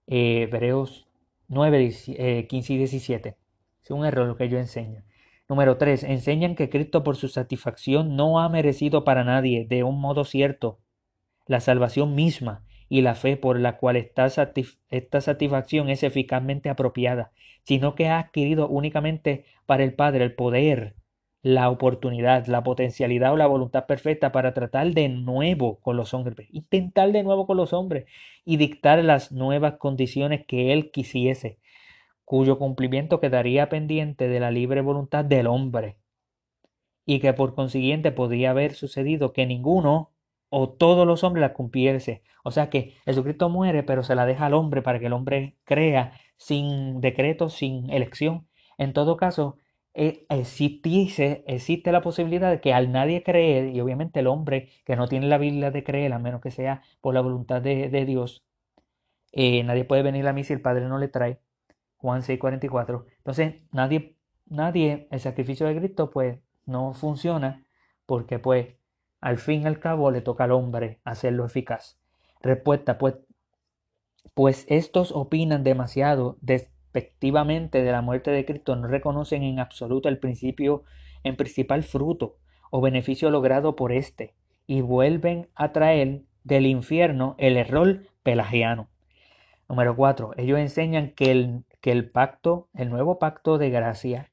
Eh, 0.07 0.43
Hebreos 0.43 1.07
9, 1.47 2.47
15 2.47 2.73
y 2.73 2.77
17. 2.77 3.37
Es 3.83 3.91
un 3.91 4.05
error 4.05 4.27
lo 4.27 4.37
que 4.37 4.49
yo 4.49 4.57
enseño. 4.57 5.03
Número 5.51 5.75
3. 5.75 6.05
Enseñan 6.05 6.55
que 6.55 6.69
Cristo 6.69 7.03
por 7.03 7.17
su 7.17 7.27
satisfacción 7.27 8.15
no 8.15 8.39
ha 8.39 8.47
merecido 8.47 9.03
para 9.03 9.25
nadie, 9.25 9.65
de 9.65 9.83
un 9.83 9.99
modo 9.99 10.23
cierto, 10.23 10.79
la 11.45 11.59
salvación 11.59 12.15
misma 12.15 12.63
y 12.87 13.01
la 13.01 13.15
fe 13.15 13.35
por 13.35 13.59
la 13.59 13.75
cual 13.75 13.97
esta, 13.97 14.27
esta 14.89 15.19
satisfacción 15.19 15.89
es 15.89 16.03
eficazmente 16.03 16.69
apropiada, 16.69 17.33
sino 17.63 17.95
que 17.95 18.07
ha 18.07 18.19
adquirido 18.19 18.69
únicamente 18.69 19.43
para 19.65 19.83
el 19.83 19.93
Padre 19.93 20.23
el 20.23 20.35
poder, 20.35 20.95
la 21.41 21.69
oportunidad, 21.69 22.45
la 22.45 22.63
potencialidad 22.63 23.33
o 23.33 23.35
la 23.35 23.47
voluntad 23.47 23.87
perfecta 23.87 24.31
para 24.31 24.53
tratar 24.53 24.93
de 24.93 25.09
nuevo 25.09 25.81
con 25.81 25.97
los 25.97 26.13
hombres, 26.13 26.47
intentar 26.53 27.11
de 27.11 27.23
nuevo 27.23 27.45
con 27.45 27.57
los 27.57 27.73
hombres 27.73 28.05
y 28.45 28.55
dictar 28.55 29.03
las 29.03 29.33
nuevas 29.33 29.73
condiciones 29.79 30.45
que 30.45 30.71
Él 30.71 30.91
quisiese 30.91 31.59
cuyo 32.31 32.57
cumplimiento 32.57 33.19
quedaría 33.19 33.67
pendiente 33.67 34.29
de 34.29 34.39
la 34.39 34.51
libre 34.51 34.79
voluntad 34.79 35.25
del 35.25 35.47
hombre, 35.47 35.97
y 37.05 37.19
que 37.19 37.33
por 37.33 37.55
consiguiente 37.55 38.13
podría 38.13 38.51
haber 38.51 38.73
sucedido 38.73 39.33
que 39.33 39.45
ninguno 39.45 40.13
o 40.47 40.69
todos 40.69 41.05
los 41.05 41.25
hombres 41.25 41.41
la 41.41 41.51
cumpliese. 41.51 42.23
O 42.45 42.51
sea 42.51 42.69
que 42.69 42.93
Jesucristo 43.03 43.49
muere, 43.49 43.83
pero 43.83 44.01
se 44.01 44.15
la 44.15 44.25
deja 44.25 44.45
al 44.45 44.53
hombre 44.53 44.81
para 44.81 44.97
que 44.99 45.07
el 45.07 45.13
hombre 45.13 45.57
crea 45.65 46.13
sin 46.37 47.01
decreto, 47.01 47.49
sin 47.49 47.89
elección. 47.89 48.47
En 48.77 48.93
todo 48.93 49.17
caso, 49.17 49.57
eh, 49.93 50.25
existe, 50.29 51.43
existe 51.47 51.91
la 51.91 52.01
posibilidad 52.01 52.49
de 52.49 52.61
que 52.61 52.73
al 52.73 52.93
nadie 52.93 53.23
creer, 53.23 53.75
y 53.75 53.81
obviamente 53.81 54.21
el 54.21 54.27
hombre 54.27 54.69
que 54.85 54.95
no 54.95 55.09
tiene 55.09 55.27
la 55.27 55.37
Biblia 55.37 55.69
de 55.71 55.83
creer, 55.83 56.13
a 56.13 56.19
menos 56.19 56.39
que 56.39 56.51
sea 56.51 56.81
por 57.01 57.13
la 57.13 57.19
voluntad 57.19 57.61
de, 57.61 58.05
Dios, 58.05 58.41
eh, 59.33 59.63
nadie 59.63 59.83
puede 59.83 60.03
venir 60.03 60.27
a 60.27 60.33
mí 60.33 60.45
si 60.45 60.53
el 60.53 60.61
Padre 60.61 60.87
no 60.87 60.97
le 60.97 61.09
trae. 61.09 61.41
Juan 62.01 62.23
6:44. 62.23 63.05
Entonces, 63.17 63.55
nadie, 63.71 64.17
nadie, 64.47 65.07
el 65.11 65.19
sacrificio 65.19 65.67
de 65.67 65.77
Cristo, 65.77 66.09
pues, 66.09 66.39
no 66.65 66.93
funciona 66.93 67.63
porque, 68.05 68.39
pues, 68.39 68.75
al 69.19 69.37
fin 69.37 69.61
y 69.61 69.65
al 69.67 69.79
cabo 69.79 70.09
le 70.09 70.21
toca 70.21 70.45
al 70.45 70.51
hombre 70.51 70.99
hacerlo 71.03 71.45
eficaz. 71.45 71.99
Respuesta, 72.41 72.97
pues, 72.97 73.15
pues 74.33 74.65
estos 74.67 75.11
opinan 75.11 75.63
demasiado 75.63 76.37
despectivamente 76.41 77.83
de 77.83 77.91
la 77.91 78.01
muerte 78.01 78.31
de 78.31 78.45
Cristo, 78.45 78.75
no 78.75 78.87
reconocen 78.87 79.43
en 79.43 79.59
absoluto 79.59 80.09
el 80.09 80.17
principio, 80.17 80.83
en 81.23 81.35
principal 81.35 81.83
fruto 81.83 82.37
o 82.71 82.81
beneficio 82.81 83.29
logrado 83.29 83.75
por 83.75 83.91
éste, 83.91 84.33
y 84.65 84.81
vuelven 84.81 85.49
a 85.53 85.71
traer 85.71 86.23
del 86.43 86.65
infierno 86.65 87.35
el 87.37 87.57
error 87.57 88.03
pelagiano. 88.23 88.89
Número 89.69 89.95
4. 89.95 90.31
Ellos 90.37 90.59
enseñan 90.59 91.11
que 91.11 91.31
el 91.31 91.63
que 91.81 91.91
el 91.91 92.09
pacto, 92.09 92.69
el 92.73 92.89
nuevo 92.89 93.19
pacto 93.19 93.57
de 93.57 93.69
gracia 93.69 94.31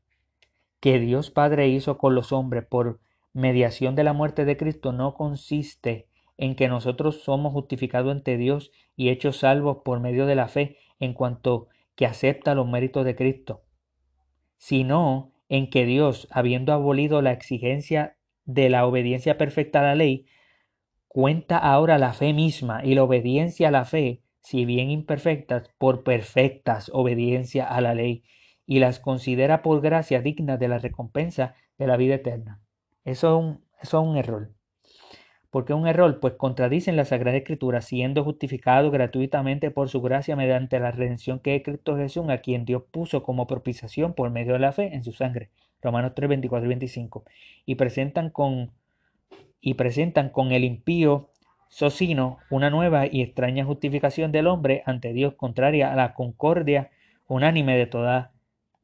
que 0.80 1.00
Dios 1.00 1.30
Padre 1.30 1.68
hizo 1.68 1.98
con 1.98 2.14
los 2.14 2.32
hombres 2.32 2.64
por 2.64 3.00
mediación 3.32 3.94
de 3.94 4.04
la 4.04 4.12
muerte 4.12 4.44
de 4.44 4.56
Cristo 4.56 4.92
no 4.92 5.14
consiste 5.14 6.06
en 6.36 6.54
que 6.54 6.68
nosotros 6.68 7.22
somos 7.22 7.52
justificados 7.52 8.12
ante 8.12 8.36
Dios 8.36 8.70
y 8.96 9.08
hechos 9.08 9.38
salvos 9.38 9.78
por 9.84 10.00
medio 10.00 10.26
de 10.26 10.36
la 10.36 10.48
fe 10.48 10.76
en 11.00 11.14
cuanto 11.14 11.68
que 11.96 12.06
acepta 12.06 12.54
los 12.54 12.68
méritos 12.68 13.04
de 13.04 13.16
Cristo, 13.16 13.62
sino 14.56 15.32
en 15.48 15.68
que 15.68 15.84
Dios, 15.84 16.28
habiendo 16.30 16.72
abolido 16.72 17.22
la 17.22 17.32
exigencia 17.32 18.16
de 18.44 18.70
la 18.70 18.86
obediencia 18.86 19.36
perfecta 19.36 19.80
a 19.80 19.82
la 19.82 19.94
ley, 19.96 20.26
cuenta 21.08 21.58
ahora 21.58 21.98
la 21.98 22.12
fe 22.12 22.32
misma 22.32 22.84
y 22.84 22.94
la 22.94 23.02
obediencia 23.02 23.68
a 23.68 23.72
la 23.72 23.84
fe 23.84 24.22
si 24.48 24.64
bien 24.64 24.90
imperfectas, 24.90 25.68
por 25.76 26.04
perfectas 26.04 26.90
obediencia 26.94 27.66
a 27.66 27.82
la 27.82 27.92
ley, 27.92 28.24
y 28.64 28.78
las 28.78 28.98
considera 28.98 29.60
por 29.60 29.82
gracia 29.82 30.22
dignas 30.22 30.58
de 30.58 30.68
la 30.68 30.78
recompensa 30.78 31.54
de 31.76 31.86
la 31.86 31.98
vida 31.98 32.14
eterna. 32.14 32.58
Eso 33.04 33.28
es 33.28 33.44
un, 33.44 33.64
es 33.82 33.92
un 33.92 34.16
error. 34.16 34.54
¿Por 35.50 35.66
qué 35.66 35.74
un 35.74 35.86
error? 35.86 36.18
Pues 36.18 36.32
contradicen 36.38 36.96
la 36.96 37.04
Sagrada 37.04 37.36
Escritura, 37.36 37.82
siendo 37.82 38.24
justificado 38.24 38.90
gratuitamente 38.90 39.70
por 39.70 39.90
su 39.90 40.00
gracia 40.00 40.34
mediante 40.34 40.80
la 40.80 40.92
redención 40.92 41.40
que 41.40 41.54
es 41.54 41.62
Cristo 41.62 41.98
Jesús, 41.98 42.24
a 42.30 42.38
quien 42.38 42.64
Dios 42.64 42.84
puso 42.90 43.22
como 43.22 43.46
propiciación 43.46 44.14
por 44.14 44.30
medio 44.30 44.54
de 44.54 44.60
la 44.60 44.72
fe 44.72 44.94
en 44.94 45.04
su 45.04 45.12
sangre. 45.12 45.50
Romanos 45.82 46.12
3, 46.14 46.26
24 46.26 46.64
y 46.64 46.68
25. 46.68 47.24
Y 47.66 47.74
presentan 47.74 48.30
con, 48.30 48.72
y 49.60 49.74
presentan 49.74 50.30
con 50.30 50.52
el 50.52 50.64
impío 50.64 51.32
Socino, 51.68 52.38
una 52.50 52.70
nueva 52.70 53.06
y 53.06 53.22
extraña 53.22 53.64
justificación 53.64 54.32
del 54.32 54.46
hombre 54.46 54.82
ante 54.86 55.12
Dios 55.12 55.34
contraria 55.34 55.92
a 55.92 55.96
la 55.96 56.14
concordia 56.14 56.90
unánime 57.26 57.76
de 57.76 57.86
toda 57.86 58.32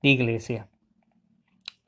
iglesia. 0.02 0.68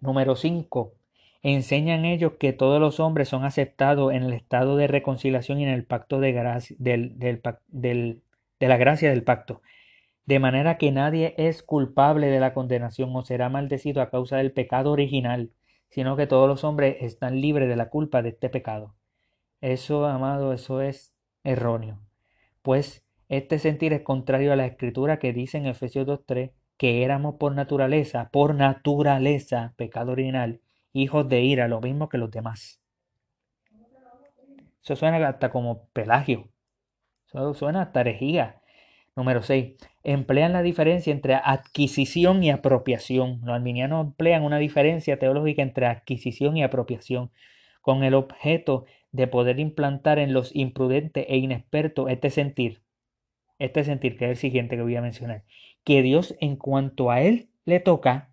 Número 0.00 0.36
5. 0.36 0.94
Enseñan 1.42 2.04
ellos 2.04 2.32
que 2.40 2.52
todos 2.52 2.80
los 2.80 2.98
hombres 2.98 3.28
son 3.28 3.44
aceptados 3.44 4.12
en 4.12 4.24
el 4.24 4.32
estado 4.32 4.76
de 4.76 4.88
reconciliación 4.88 5.60
y 5.60 5.64
en 5.64 5.70
el 5.70 5.84
pacto 5.84 6.18
de, 6.18 6.32
gracia, 6.32 6.76
de 6.78 8.20
la 8.60 8.76
gracia 8.76 9.10
del 9.10 9.22
pacto, 9.22 9.62
de 10.24 10.38
manera 10.40 10.76
que 10.76 10.90
nadie 10.90 11.34
es 11.36 11.62
culpable 11.62 12.28
de 12.28 12.40
la 12.40 12.52
condenación 12.52 13.14
o 13.14 13.22
será 13.22 13.48
maldecido 13.48 14.02
a 14.02 14.10
causa 14.10 14.38
del 14.38 14.52
pecado 14.52 14.90
original, 14.90 15.50
sino 15.88 16.16
que 16.16 16.26
todos 16.26 16.48
los 16.48 16.64
hombres 16.64 16.96
están 17.00 17.40
libres 17.40 17.68
de 17.68 17.76
la 17.76 17.90
culpa 17.90 18.22
de 18.22 18.30
este 18.30 18.48
pecado. 18.48 18.94
Eso, 19.60 20.06
amado, 20.06 20.52
eso 20.52 20.80
es 20.80 21.14
erróneo. 21.44 22.00
Pues 22.62 23.04
Este 23.28 23.58
sentir 23.58 23.92
es 23.92 24.02
contrario 24.02 24.52
a 24.52 24.56
la 24.56 24.66
escritura 24.66 25.18
que 25.18 25.32
dice 25.32 25.58
en 25.58 25.66
Efesios 25.66 26.06
2.3 26.06 26.52
que 26.76 27.02
éramos 27.02 27.36
por 27.36 27.54
naturaleza, 27.54 28.28
por 28.30 28.54
naturaleza, 28.54 29.74
pecado 29.76 30.12
original, 30.12 30.60
hijos 30.92 31.28
de 31.28 31.42
ira, 31.42 31.68
lo 31.68 31.80
mismo 31.80 32.08
que 32.08 32.18
los 32.18 32.30
demás. 32.30 32.80
Eso 34.82 34.94
suena 34.94 35.26
hasta 35.26 35.50
como 35.50 35.88
pelagio. 35.88 36.48
Eso 37.26 37.54
suena 37.54 37.82
hasta 37.82 38.02
herejía. 38.02 38.60
Número 39.16 39.42
6. 39.42 39.74
Emplean 40.04 40.52
la 40.52 40.62
diferencia 40.62 41.12
entre 41.12 41.34
adquisición 41.34 42.44
y 42.44 42.50
apropiación. 42.50 43.40
Los 43.42 43.56
arminianos 43.56 44.06
emplean 44.06 44.44
una 44.44 44.58
diferencia 44.58 45.18
teológica 45.18 45.62
entre 45.62 45.86
adquisición 45.86 46.56
y 46.56 46.62
apropiación, 46.62 47.32
con 47.80 48.04
el 48.04 48.14
objeto 48.14 48.84
de 49.16 49.26
poder 49.26 49.58
implantar 49.58 50.18
en 50.18 50.32
los 50.32 50.54
imprudentes 50.54 51.26
e 51.28 51.36
inexpertos 51.38 52.10
este 52.10 52.30
sentir. 52.30 52.82
Este 53.58 53.84
sentir, 53.84 54.16
que 54.16 54.26
es 54.26 54.30
el 54.32 54.36
siguiente 54.36 54.76
que 54.76 54.82
voy 54.82 54.96
a 54.96 55.02
mencionar. 55.02 55.44
Que 55.84 56.02
Dios, 56.02 56.36
en 56.40 56.56
cuanto 56.56 57.10
a 57.10 57.22
Él 57.22 57.48
le 57.64 57.80
toca, 57.80 58.30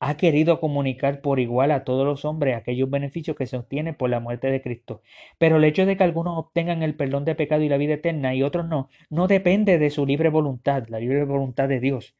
ha 0.00 0.16
querido 0.16 0.60
comunicar 0.60 1.20
por 1.22 1.40
igual 1.40 1.70
a 1.72 1.84
todos 1.84 2.06
los 2.06 2.24
hombres 2.24 2.56
aquellos 2.56 2.90
beneficios 2.90 3.36
que 3.36 3.46
se 3.46 3.56
obtienen 3.56 3.94
por 3.94 4.10
la 4.10 4.20
muerte 4.20 4.50
de 4.50 4.62
Cristo. 4.62 5.02
Pero 5.38 5.56
el 5.56 5.64
hecho 5.64 5.86
de 5.86 5.96
que 5.96 6.04
algunos 6.04 6.38
obtengan 6.38 6.82
el 6.82 6.94
perdón 6.94 7.24
de 7.24 7.34
pecado 7.34 7.62
y 7.62 7.68
la 7.68 7.78
vida 7.78 7.94
eterna 7.94 8.34
y 8.34 8.42
otros 8.42 8.68
no, 8.68 8.90
no 9.10 9.26
depende 9.26 9.78
de 9.78 9.90
su 9.90 10.06
libre 10.06 10.28
voluntad, 10.28 10.86
la 10.88 11.00
libre 11.00 11.24
voluntad 11.24 11.68
de 11.68 11.80
Dios, 11.80 12.14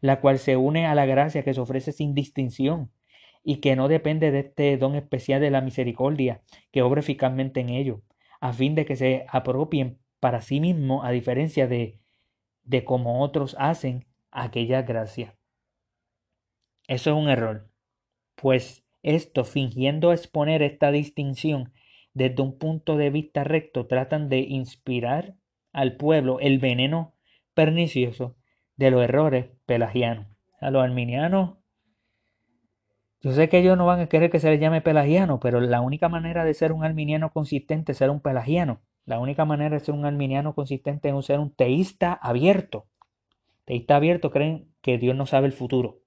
la 0.00 0.20
cual 0.20 0.38
se 0.38 0.56
une 0.56 0.86
a 0.86 0.94
la 0.94 1.06
gracia 1.06 1.44
que 1.44 1.54
se 1.54 1.60
ofrece 1.60 1.92
sin 1.92 2.14
distinción 2.14 2.90
y 3.42 3.56
que 3.56 3.76
no 3.76 3.88
depende 3.88 4.30
de 4.30 4.40
este 4.40 4.76
don 4.76 4.94
especial 4.94 5.40
de 5.40 5.50
la 5.50 5.60
misericordia 5.60 6.42
que 6.70 6.82
obra 6.82 7.00
eficazmente 7.00 7.60
en 7.60 7.70
ellos, 7.70 8.00
a 8.40 8.52
fin 8.52 8.74
de 8.74 8.84
que 8.84 8.96
se 8.96 9.26
apropien 9.28 9.98
para 10.20 10.42
sí 10.42 10.60
mismos 10.60 11.04
a 11.04 11.10
diferencia 11.10 11.66
de, 11.66 11.98
de 12.62 12.84
como 12.84 13.22
otros 13.22 13.56
hacen 13.58 14.06
aquella 14.30 14.82
gracia. 14.82 15.36
Eso 16.86 17.10
es 17.10 17.16
un 17.16 17.28
error, 17.28 17.70
pues 18.34 18.84
esto, 19.02 19.44
fingiendo 19.44 20.12
exponer 20.12 20.62
esta 20.62 20.90
distinción 20.90 21.72
desde 22.12 22.42
un 22.42 22.58
punto 22.58 22.96
de 22.96 23.10
vista 23.10 23.44
recto, 23.44 23.86
tratan 23.86 24.28
de 24.28 24.40
inspirar 24.40 25.36
al 25.72 25.96
pueblo 25.96 26.40
el 26.40 26.58
veneno 26.58 27.14
pernicioso 27.54 28.36
de 28.76 28.90
los 28.90 29.02
errores 29.02 29.46
pelagianos. 29.66 30.26
A 30.60 30.70
los 30.70 30.82
arminianos, 30.82 31.59
yo 33.22 33.32
sé 33.32 33.48
que 33.48 33.58
ellos 33.58 33.76
no 33.76 33.86
van 33.86 34.00
a 34.00 34.06
querer 34.08 34.30
que 34.30 34.40
se 34.40 34.50
les 34.50 34.60
llame 34.60 34.80
pelagiano, 34.80 35.40
pero 35.40 35.60
la 35.60 35.80
única 35.80 36.08
manera 36.08 36.44
de 36.44 36.54
ser 36.54 36.72
un 36.72 36.84
arminiano 36.84 37.30
consistente 37.30 37.92
es 37.92 37.98
ser 37.98 38.10
un 38.10 38.20
pelagiano. 38.20 38.80
La 39.04 39.18
única 39.18 39.44
manera 39.44 39.76
de 39.76 39.84
ser 39.84 39.94
un 39.94 40.04
arminiano 40.04 40.54
consistente 40.54 41.08
es 41.10 41.26
ser 41.26 41.38
un 41.38 41.50
teísta 41.50 42.12
abierto. 42.12 42.86
Teísta 43.64 43.96
abierto 43.96 44.30
creen 44.30 44.68
que 44.80 44.98
Dios 44.98 45.16
no 45.16 45.26
sabe 45.26 45.46
el 45.46 45.52
futuro 45.52 46.00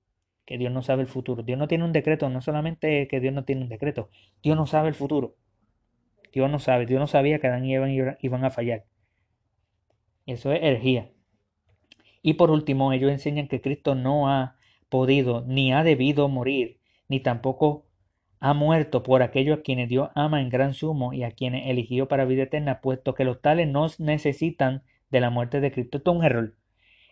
que 0.46 0.58
Dios 0.58 0.72
no 0.72 0.82
sabe 0.82 1.02
el 1.02 1.08
futuro. 1.08 1.44
Dios 1.44 1.58
no 1.58 1.68
tiene 1.68 1.86
un 1.86 1.94
decreto, 1.94 2.30
no 2.30 2.42
solamente 2.42 3.08
que 3.08 3.20
Dios 3.20 3.34
no 3.34 3.46
tiene 3.46 3.62
un 3.62 3.70
decreto, 3.70 4.10
Dios 4.42 4.58
no 4.58 4.66
sabe 4.68 4.90
el 4.90 4.96
futuro. 4.96 5.36
Dios 6.32 6.50
no 6.50 6.60
sabe, 6.60 6.86
Dios 6.86 7.00
no 7.00 7.08
sabía 7.08 7.40
que 7.40 7.48
Adán 7.48 7.66
y 7.66 7.76
Eva 7.76 7.88
iban 8.20 8.44
a 8.44 8.50
fallar. 8.50 8.86
Eso 10.26 10.52
es 10.52 10.62
herejía. 10.64 11.12
Y 12.22 12.34
por 12.36 12.50
último, 12.50 12.92
ellos 12.92 13.12
enseñan 13.12 13.48
que 13.48 13.62
Cristo 13.62 13.96
no 13.96 14.30
ha 14.30 14.56
podido 14.90 15.44
ni 15.46 15.74
ha 15.74 15.84
debido 15.84 16.28
morir, 16.30 16.80
ni 17.08 17.20
tampoco 17.20 17.86
ha 18.40 18.54
muerto 18.54 19.04
por 19.04 19.22
aquellos 19.24 19.60
a 19.60 19.62
quienes 19.62 19.90
Dios 19.90 20.10
ama 20.16 20.42
en 20.42 20.50
gran 20.50 20.74
sumo 20.74 21.14
y 21.14 21.24
a 21.24 21.32
quienes 21.32 21.70
eligió 21.70 22.08
para 22.08 22.26
vida 22.26 22.44
eterna, 22.44 22.82
puesto 22.82 23.14
que 23.16 23.24
los 23.24 23.42
tales 23.42 23.68
no 23.68 23.88
necesitan 24.00 24.84
de 25.10 25.22
la 25.22 25.30
muerte 25.30 25.62
de 25.62 25.72
Cristo. 25.72 25.98
Esto 25.98 26.12
es 26.12 26.18
un 26.18 26.26
error. 26.26 26.56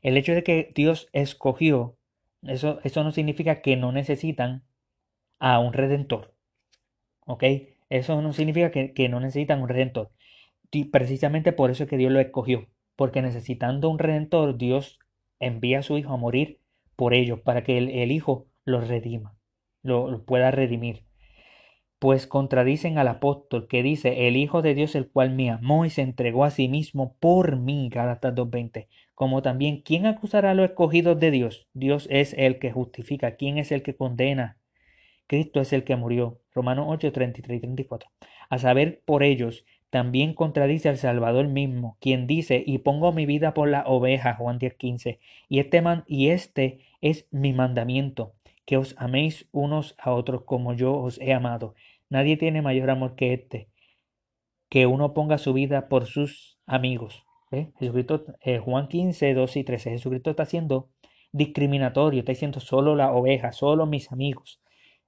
El 0.02 0.18
hecho 0.18 0.34
de 0.34 0.44
que 0.44 0.72
Dios 0.76 1.08
escogió 1.14 1.98
eso, 2.44 2.80
eso 2.84 3.04
no 3.04 3.12
significa 3.12 3.62
que 3.62 3.78
no 3.78 3.92
necesitan 3.92 4.64
a 5.40 5.60
un 5.60 5.74
redentor. 5.74 6.34
¿Ok? 7.26 7.44
Eso 7.90 8.22
no 8.22 8.34
significa 8.34 8.72
que, 8.72 9.10
no 9.10 9.20
necesitan 9.20 9.62
un 9.62 9.70
redentor. 9.70 10.12
Y 10.72 10.86
precisamente 10.86 11.52
por 11.52 11.72
eso 11.72 11.84
es 11.84 11.90
que 11.90 11.98
Dios 11.98 12.12
lo 12.12 12.20
escogió. 12.20 12.68
Porque 12.96 13.22
necesitando 13.22 13.90
un 13.90 14.00
redentor, 14.00 14.58
Dios 14.58 15.00
envía 15.40 15.80
a 15.80 15.84
su 15.84 15.98
Hijo 15.98 16.14
a 16.14 16.18
morir 16.18 16.60
por 16.96 17.14
ellos, 17.14 17.40
para 17.42 17.64
que 17.64 17.78
el, 17.78 18.12
Hijo 18.12 18.48
los 18.64 18.88
redima, 18.88 19.36
lo, 19.84 20.24
pueda 20.26 20.52
redimir. 20.52 21.04
Pues 22.00 22.26
contradicen 22.26 22.98
al 22.98 23.08
apóstol 23.08 23.68
que 23.68 23.84
dice, 23.84 24.28
el 24.28 24.36
Hijo 24.36 24.62
de 24.62 24.74
Dios 24.74 24.96
el 24.96 25.10
cual 25.10 25.36
me 25.36 25.52
amó 25.52 25.86
y 25.86 25.90
se 25.92 26.02
entregó 26.02 26.46
a 26.46 26.50
sí 26.50 26.68
mismo 26.68 27.16
por 27.20 27.58
mí, 27.58 27.90
Gálatas 27.92 28.34
2.20 28.34 28.88
como 29.22 29.44
también 29.44 29.84
¿quién 29.84 30.08
acusará 30.08 30.50
a 30.50 30.54
los 30.56 30.72
escogidos 30.72 31.20
de 31.20 31.30
Dios? 31.30 31.68
Dios 31.76 32.08
es 32.10 32.34
el 32.40 32.58
que 32.58 32.72
justifica. 32.72 33.36
¿Quién 33.36 33.60
es 33.60 33.72
el 33.72 33.84
que 33.84 33.96
condena? 33.96 34.58
Cristo 35.28 35.62
es 35.62 35.74
el 35.74 35.84
que 35.84 35.96
murió. 35.96 36.42
Romanos 36.56 36.88
8, 36.90 37.12
33 37.12 37.58
y 37.60 37.62
34. 37.62 38.10
A 38.50 38.58
saber, 38.58 39.04
por 39.06 39.22
ellos, 39.22 39.64
también 39.92 40.34
contradice 40.34 40.90
al 40.90 40.98
Salvador 40.98 41.48
mismo, 41.50 41.98
quien 42.02 42.26
dice, 42.26 42.64
y 42.66 42.80
pongo 42.80 43.12
mi 43.12 43.28
vida 43.28 43.54
por 43.54 43.70
la 43.70 43.84
oveja, 43.86 44.34
Juan 44.34 44.58
10, 44.58 44.74
15. 44.74 45.20
Y 45.48 45.60
este, 45.60 45.84
man, 45.84 46.04
y 46.08 46.30
este 46.30 46.80
es 47.00 47.28
mi 47.30 47.54
mandamiento, 47.54 48.34
que 48.72 48.78
os 48.78 48.96
améis 48.98 49.50
unos 49.52 49.96
a 50.00 50.14
otros 50.14 50.44
como 50.46 50.74
yo 50.74 50.96
os 50.96 51.20
he 51.20 51.34
amado. 51.34 51.76
Nadie 52.08 52.38
tiene 52.38 52.62
mayor 52.62 52.90
amor 52.90 53.16
que 53.16 53.34
este, 53.34 53.68
que 54.70 54.86
uno 54.86 55.14
ponga 55.14 55.38
su 55.38 55.52
vida 55.52 55.90
por 55.90 56.06
sus 56.06 56.58
amigos. 56.66 57.26
Jesucristo, 57.52 58.24
eh, 58.40 58.60
Juan 58.60 58.88
15, 58.88 59.34
12 59.34 59.60
y 59.60 59.64
13. 59.66 59.90
Jesucristo 59.90 60.30
está 60.30 60.46
siendo 60.46 60.90
discriminatorio, 61.34 62.22
está 62.22 62.32
diciendo 62.32 62.62
solo 62.62 62.96
la 62.96 63.12
oveja, 63.12 63.52
solo 63.52 63.86
mis 63.88 64.10
amigos. 64.14 64.62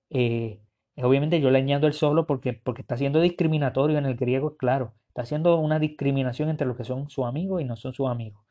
Eh, 0.09 0.59
obviamente 0.97 1.39
yo 1.39 1.49
le 1.49 1.59
añado 1.59 1.87
el 1.87 1.93
solo 1.93 2.27
porque, 2.27 2.51
porque 2.51 2.81
está 2.81 2.97
siendo 2.97 3.21
discriminatorio 3.21 3.97
en 3.97 4.05
el 4.05 4.17
griego, 4.17 4.57
claro. 4.57 4.93
Está 5.07 5.21
haciendo 5.21 5.55
una 5.55 5.79
discriminación 5.79 6.49
entre 6.49 6.67
los 6.67 6.75
que 6.75 6.83
son 6.83 7.09
sus 7.09 7.23
amigos 7.23 7.61
y 7.61 7.63
no 7.63 7.77
son 7.77 7.93
sus 7.93 8.09
amigos. 8.09 8.43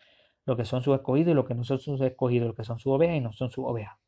Lo 0.47 0.57
que 0.57 0.65
son 0.65 0.83
sus 0.83 0.95
escogidos 0.95 1.33
y 1.33 1.35
los 1.35 1.45
que 1.45 1.55
no 1.55 1.65
son 1.65 1.81
sus 1.81 2.01
escogidos, 2.01 2.47
los 2.47 2.57
que 2.57 2.65
son 2.65 2.79
su 2.79 2.91
oveja 2.91 3.15
y 3.15 3.21
no 3.21 3.35
son 3.35 3.51
su 3.51 3.63
oveja. 3.67 3.99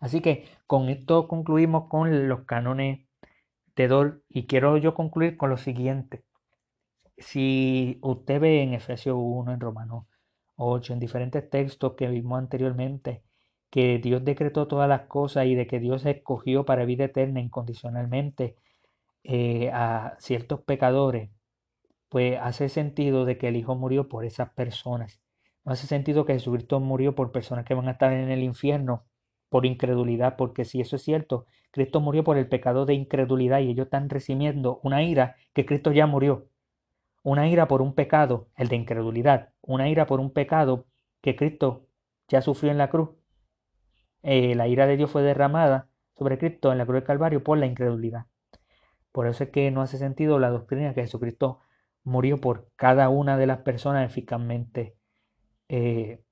Así 0.00 0.20
que 0.20 0.46
con 0.66 0.88
esto 0.88 1.28
concluimos 1.28 1.88
con 1.88 2.28
los 2.28 2.44
cánones 2.44 3.06
de 3.76 3.88
Dor 3.88 4.22
y 4.28 4.46
quiero 4.46 4.76
yo 4.76 4.94
concluir 4.94 5.36
con 5.36 5.50
lo 5.50 5.56
siguiente 5.56 6.24
si 7.18 7.98
usted 8.02 8.40
ve 8.40 8.62
en 8.62 8.74
Efesios 8.74 9.16
1, 9.18 9.52
en 9.52 9.60
Romanos 9.60 10.06
8, 10.56 10.92
en 10.92 11.00
diferentes 11.00 11.48
textos 11.50 11.94
que 11.94 12.08
vimos 12.08 12.38
anteriormente, 12.38 13.22
que 13.70 13.98
Dios 13.98 14.24
decretó 14.24 14.66
todas 14.68 14.88
las 14.88 15.02
cosas 15.02 15.46
y 15.46 15.54
de 15.54 15.66
que 15.66 15.80
Dios 15.80 16.06
escogió 16.06 16.64
para 16.64 16.84
vida 16.84 17.04
eterna 17.04 17.40
incondicionalmente 17.40 18.56
eh, 19.24 19.70
a 19.72 20.16
ciertos 20.20 20.62
pecadores, 20.62 21.30
pues 22.08 22.38
hace 22.40 22.68
sentido 22.68 23.24
de 23.24 23.36
que 23.38 23.48
el 23.48 23.56
Hijo 23.56 23.74
murió 23.74 24.08
por 24.08 24.24
esas 24.24 24.50
personas. 24.50 25.20
No 25.64 25.72
hace 25.72 25.86
sentido 25.86 26.24
que 26.24 26.34
Jesucristo 26.34 26.80
murió 26.80 27.14
por 27.14 27.32
personas 27.32 27.64
que 27.66 27.74
van 27.74 27.88
a 27.88 27.92
estar 27.92 28.12
en 28.12 28.30
el 28.30 28.42
infierno 28.42 29.04
por 29.48 29.66
incredulidad, 29.66 30.36
porque 30.36 30.64
si 30.64 30.80
eso 30.80 30.96
es 30.96 31.02
cierto, 31.02 31.46
Cristo 31.70 32.00
murió 32.00 32.24
por 32.24 32.36
el 32.38 32.48
pecado 32.48 32.86
de 32.86 32.94
incredulidad 32.94 33.60
y 33.60 33.70
ellos 33.70 33.86
están 33.86 34.10
recibiendo 34.10 34.80
una 34.82 35.02
ira 35.02 35.36
que 35.54 35.66
Cristo 35.66 35.92
ya 35.92 36.06
murió 36.06 36.48
una 37.22 37.48
ira 37.48 37.68
por 37.68 37.82
un 37.82 37.94
pecado, 37.94 38.48
el 38.56 38.68
de 38.68 38.76
incredulidad, 38.76 39.50
una 39.60 39.88
ira 39.88 40.06
por 40.06 40.20
un 40.20 40.32
pecado 40.32 40.86
que 41.20 41.36
Cristo 41.36 41.86
ya 42.28 42.40
sufrió 42.42 42.70
en 42.70 42.78
la 42.78 42.90
cruz. 42.90 43.10
Eh, 44.22 44.54
la 44.54 44.68
ira 44.68 44.86
de 44.86 44.96
Dios 44.96 45.10
fue 45.10 45.22
derramada 45.22 45.88
sobre 46.16 46.38
Cristo 46.38 46.72
en 46.72 46.78
la 46.78 46.84
cruz 46.84 46.96
del 46.96 47.04
Calvario 47.04 47.42
por 47.44 47.58
la 47.58 47.66
incredulidad. 47.66 48.26
Por 49.12 49.26
eso 49.26 49.44
es 49.44 49.50
que 49.50 49.70
no 49.70 49.82
hace 49.82 49.98
sentido 49.98 50.38
la 50.38 50.50
doctrina 50.50 50.94
que 50.94 51.02
Jesucristo 51.02 51.60
murió 52.04 52.38
por 52.38 52.68
cada 52.76 53.08
una 53.08 53.36
de 53.36 53.46
las 53.46 53.58
personas 53.58 54.08
eficazmente. 54.10 54.96
Eh, 55.68 56.22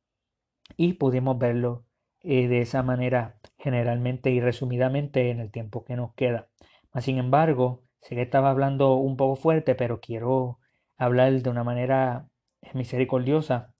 y 0.77 0.95
pudimos 0.95 1.39
verlo 1.39 1.85
eh, 2.29 2.49
de 2.49 2.61
esa 2.61 2.83
manera 2.83 3.39
generalmente 3.57 4.31
y 4.33 4.41
resumidamente 4.41 5.31
en 5.31 5.39
el 5.39 5.53
tiempo 5.53 5.85
que 5.85 5.95
nos 5.95 6.13
queda. 6.15 6.49
sin 6.99 7.19
embargo, 7.19 7.85
sé 8.01 8.17
que 8.17 8.23
estaba 8.23 8.51
hablando 8.51 8.95
un 8.97 9.17
poco 9.17 9.37
fuerte, 9.37 9.77
pero 9.77 10.01
quiero 10.01 10.59
hablar 10.97 11.41
de 11.41 11.51
una 11.51 11.63
manera 11.63 12.29
misericordiosa, 12.75 13.75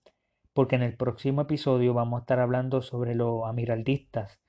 porque 0.53 0.77
en 0.77 0.83
el 0.83 0.95
próximo 0.95 1.41
episodio 1.41 1.93
vamos 1.93 2.19
a 2.19 2.21
estar 2.21 2.39
hablando 2.39 2.81
sobre 2.81 3.15
los 3.15 3.43
amiraldistas, 3.45 4.39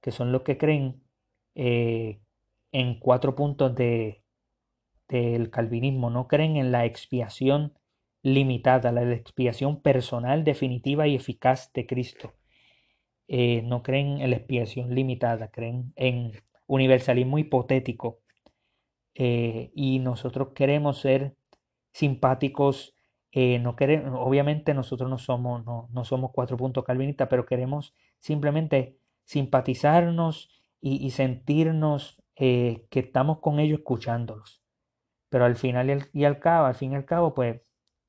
que 0.00 0.12
son 0.12 0.30
los 0.30 0.42
que 0.42 0.56
creen 0.56 1.02
eh, 1.56 2.20
en 2.70 3.00
cuatro 3.00 3.34
puntos 3.34 3.74
de, 3.74 4.22
del 5.08 5.50
calvinismo, 5.50 6.08
no 6.10 6.28
creen 6.28 6.56
en 6.56 6.70
la 6.70 6.84
expiación 6.84 7.74
limitada, 8.22 8.92
la 8.92 9.12
expiación 9.12 9.82
personal, 9.82 10.44
definitiva 10.44 11.08
y 11.08 11.16
eficaz 11.16 11.72
de 11.72 11.86
Cristo. 11.86 12.32
Eh, 13.32 13.62
no 13.62 13.84
creen 13.84 14.20
en 14.20 14.30
la 14.30 14.36
expiación 14.36 14.92
limitada, 14.92 15.52
creen 15.52 15.92
en 15.94 16.32
universalismo 16.66 17.38
hipotético. 17.38 18.18
Eh, 19.14 19.70
y 19.72 20.00
nosotros 20.00 20.48
queremos 20.52 21.00
ser 21.00 21.36
simpáticos 21.92 22.96
eh, 23.32 23.60
no 23.60 23.76
queremos, 23.76 24.18
obviamente 24.20 24.74
nosotros 24.74 25.08
no 25.08 25.18
somos, 25.18 25.64
no, 25.64 25.88
no 25.92 26.04
somos 26.04 26.32
cuatro 26.32 26.56
puntos 26.56 26.84
calvinistas, 26.84 27.28
pero 27.28 27.46
queremos 27.46 27.94
simplemente 28.18 28.98
simpatizarnos 29.24 30.50
y, 30.80 31.10
sentirnos 31.10 32.20
que 32.34 32.88
estamos 32.90 33.38
con 33.40 33.60
ellos 33.60 33.80
escuchándolos. 33.80 34.62
Pero 35.28 35.44
al 35.44 35.56
final 35.56 36.08
y 36.12 36.24
al, 36.24 36.40
cabo, 36.40 36.66
al 36.66 36.74
fin 36.74 36.92
y 36.92 36.96
al 36.96 37.04
cabo, 37.04 37.34
pues, 37.34 37.60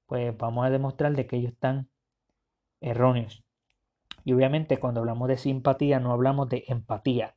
pues 0.08 0.36
vamos 0.38 0.66
a 0.66 0.72
demostrar 0.72 1.16
de 1.16 1.28
que 1.28 1.36
ellos 1.38 1.54
están 1.54 1.90
erróneos. 2.82 3.44
Y 4.24 4.34
obviamente 4.34 4.78
cuando 4.78 5.02
hablamos 5.02 5.28
de 5.28 5.38
simpatía 5.38 6.00
no 6.00 6.12
hablamos 6.12 6.50
de 6.50 6.64
empatía. 6.68 7.36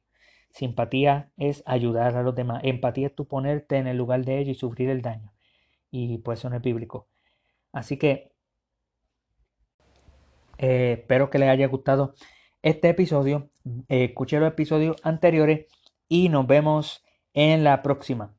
Simpatía 0.51 1.33
es 1.37 1.63
ayudar 1.67 2.17
a 2.17 2.23
los 2.23 2.35
demás. 2.35 2.61
Empatía 2.65 3.09
es 3.09 3.15
tú 3.15 3.27
ponerte 3.27 3.77
en 3.77 3.87
el 3.87 3.97
lugar 3.97 4.25
de 4.25 4.39
ellos 4.39 4.57
y 4.57 4.61
sufrir 4.61 4.91
el 4.91 5.03
daño. 5.03 5.33
Y 5.91 6.19
pues 6.19 6.39
eso 6.39 6.51
no 6.51 6.57
es 6.57 6.63
bíblico. 6.63 7.09
Así 7.73 7.97
que 7.97 8.33
eh, 10.59 10.99
espero 11.01 11.31
que 11.31 11.39
les 11.39 11.49
haya 11.49 11.67
gustado 11.67 12.15
este 12.63 12.89
episodio. 12.89 13.51
Eh, 13.89 14.05
escuché 14.05 14.39
los 14.39 14.49
episodios 14.49 14.97
anteriores 15.03 15.67
y 16.09 16.29
nos 16.29 16.47
vemos 16.47 17.05
en 17.33 17.65
la 17.65 17.83
próxima. 17.83 18.37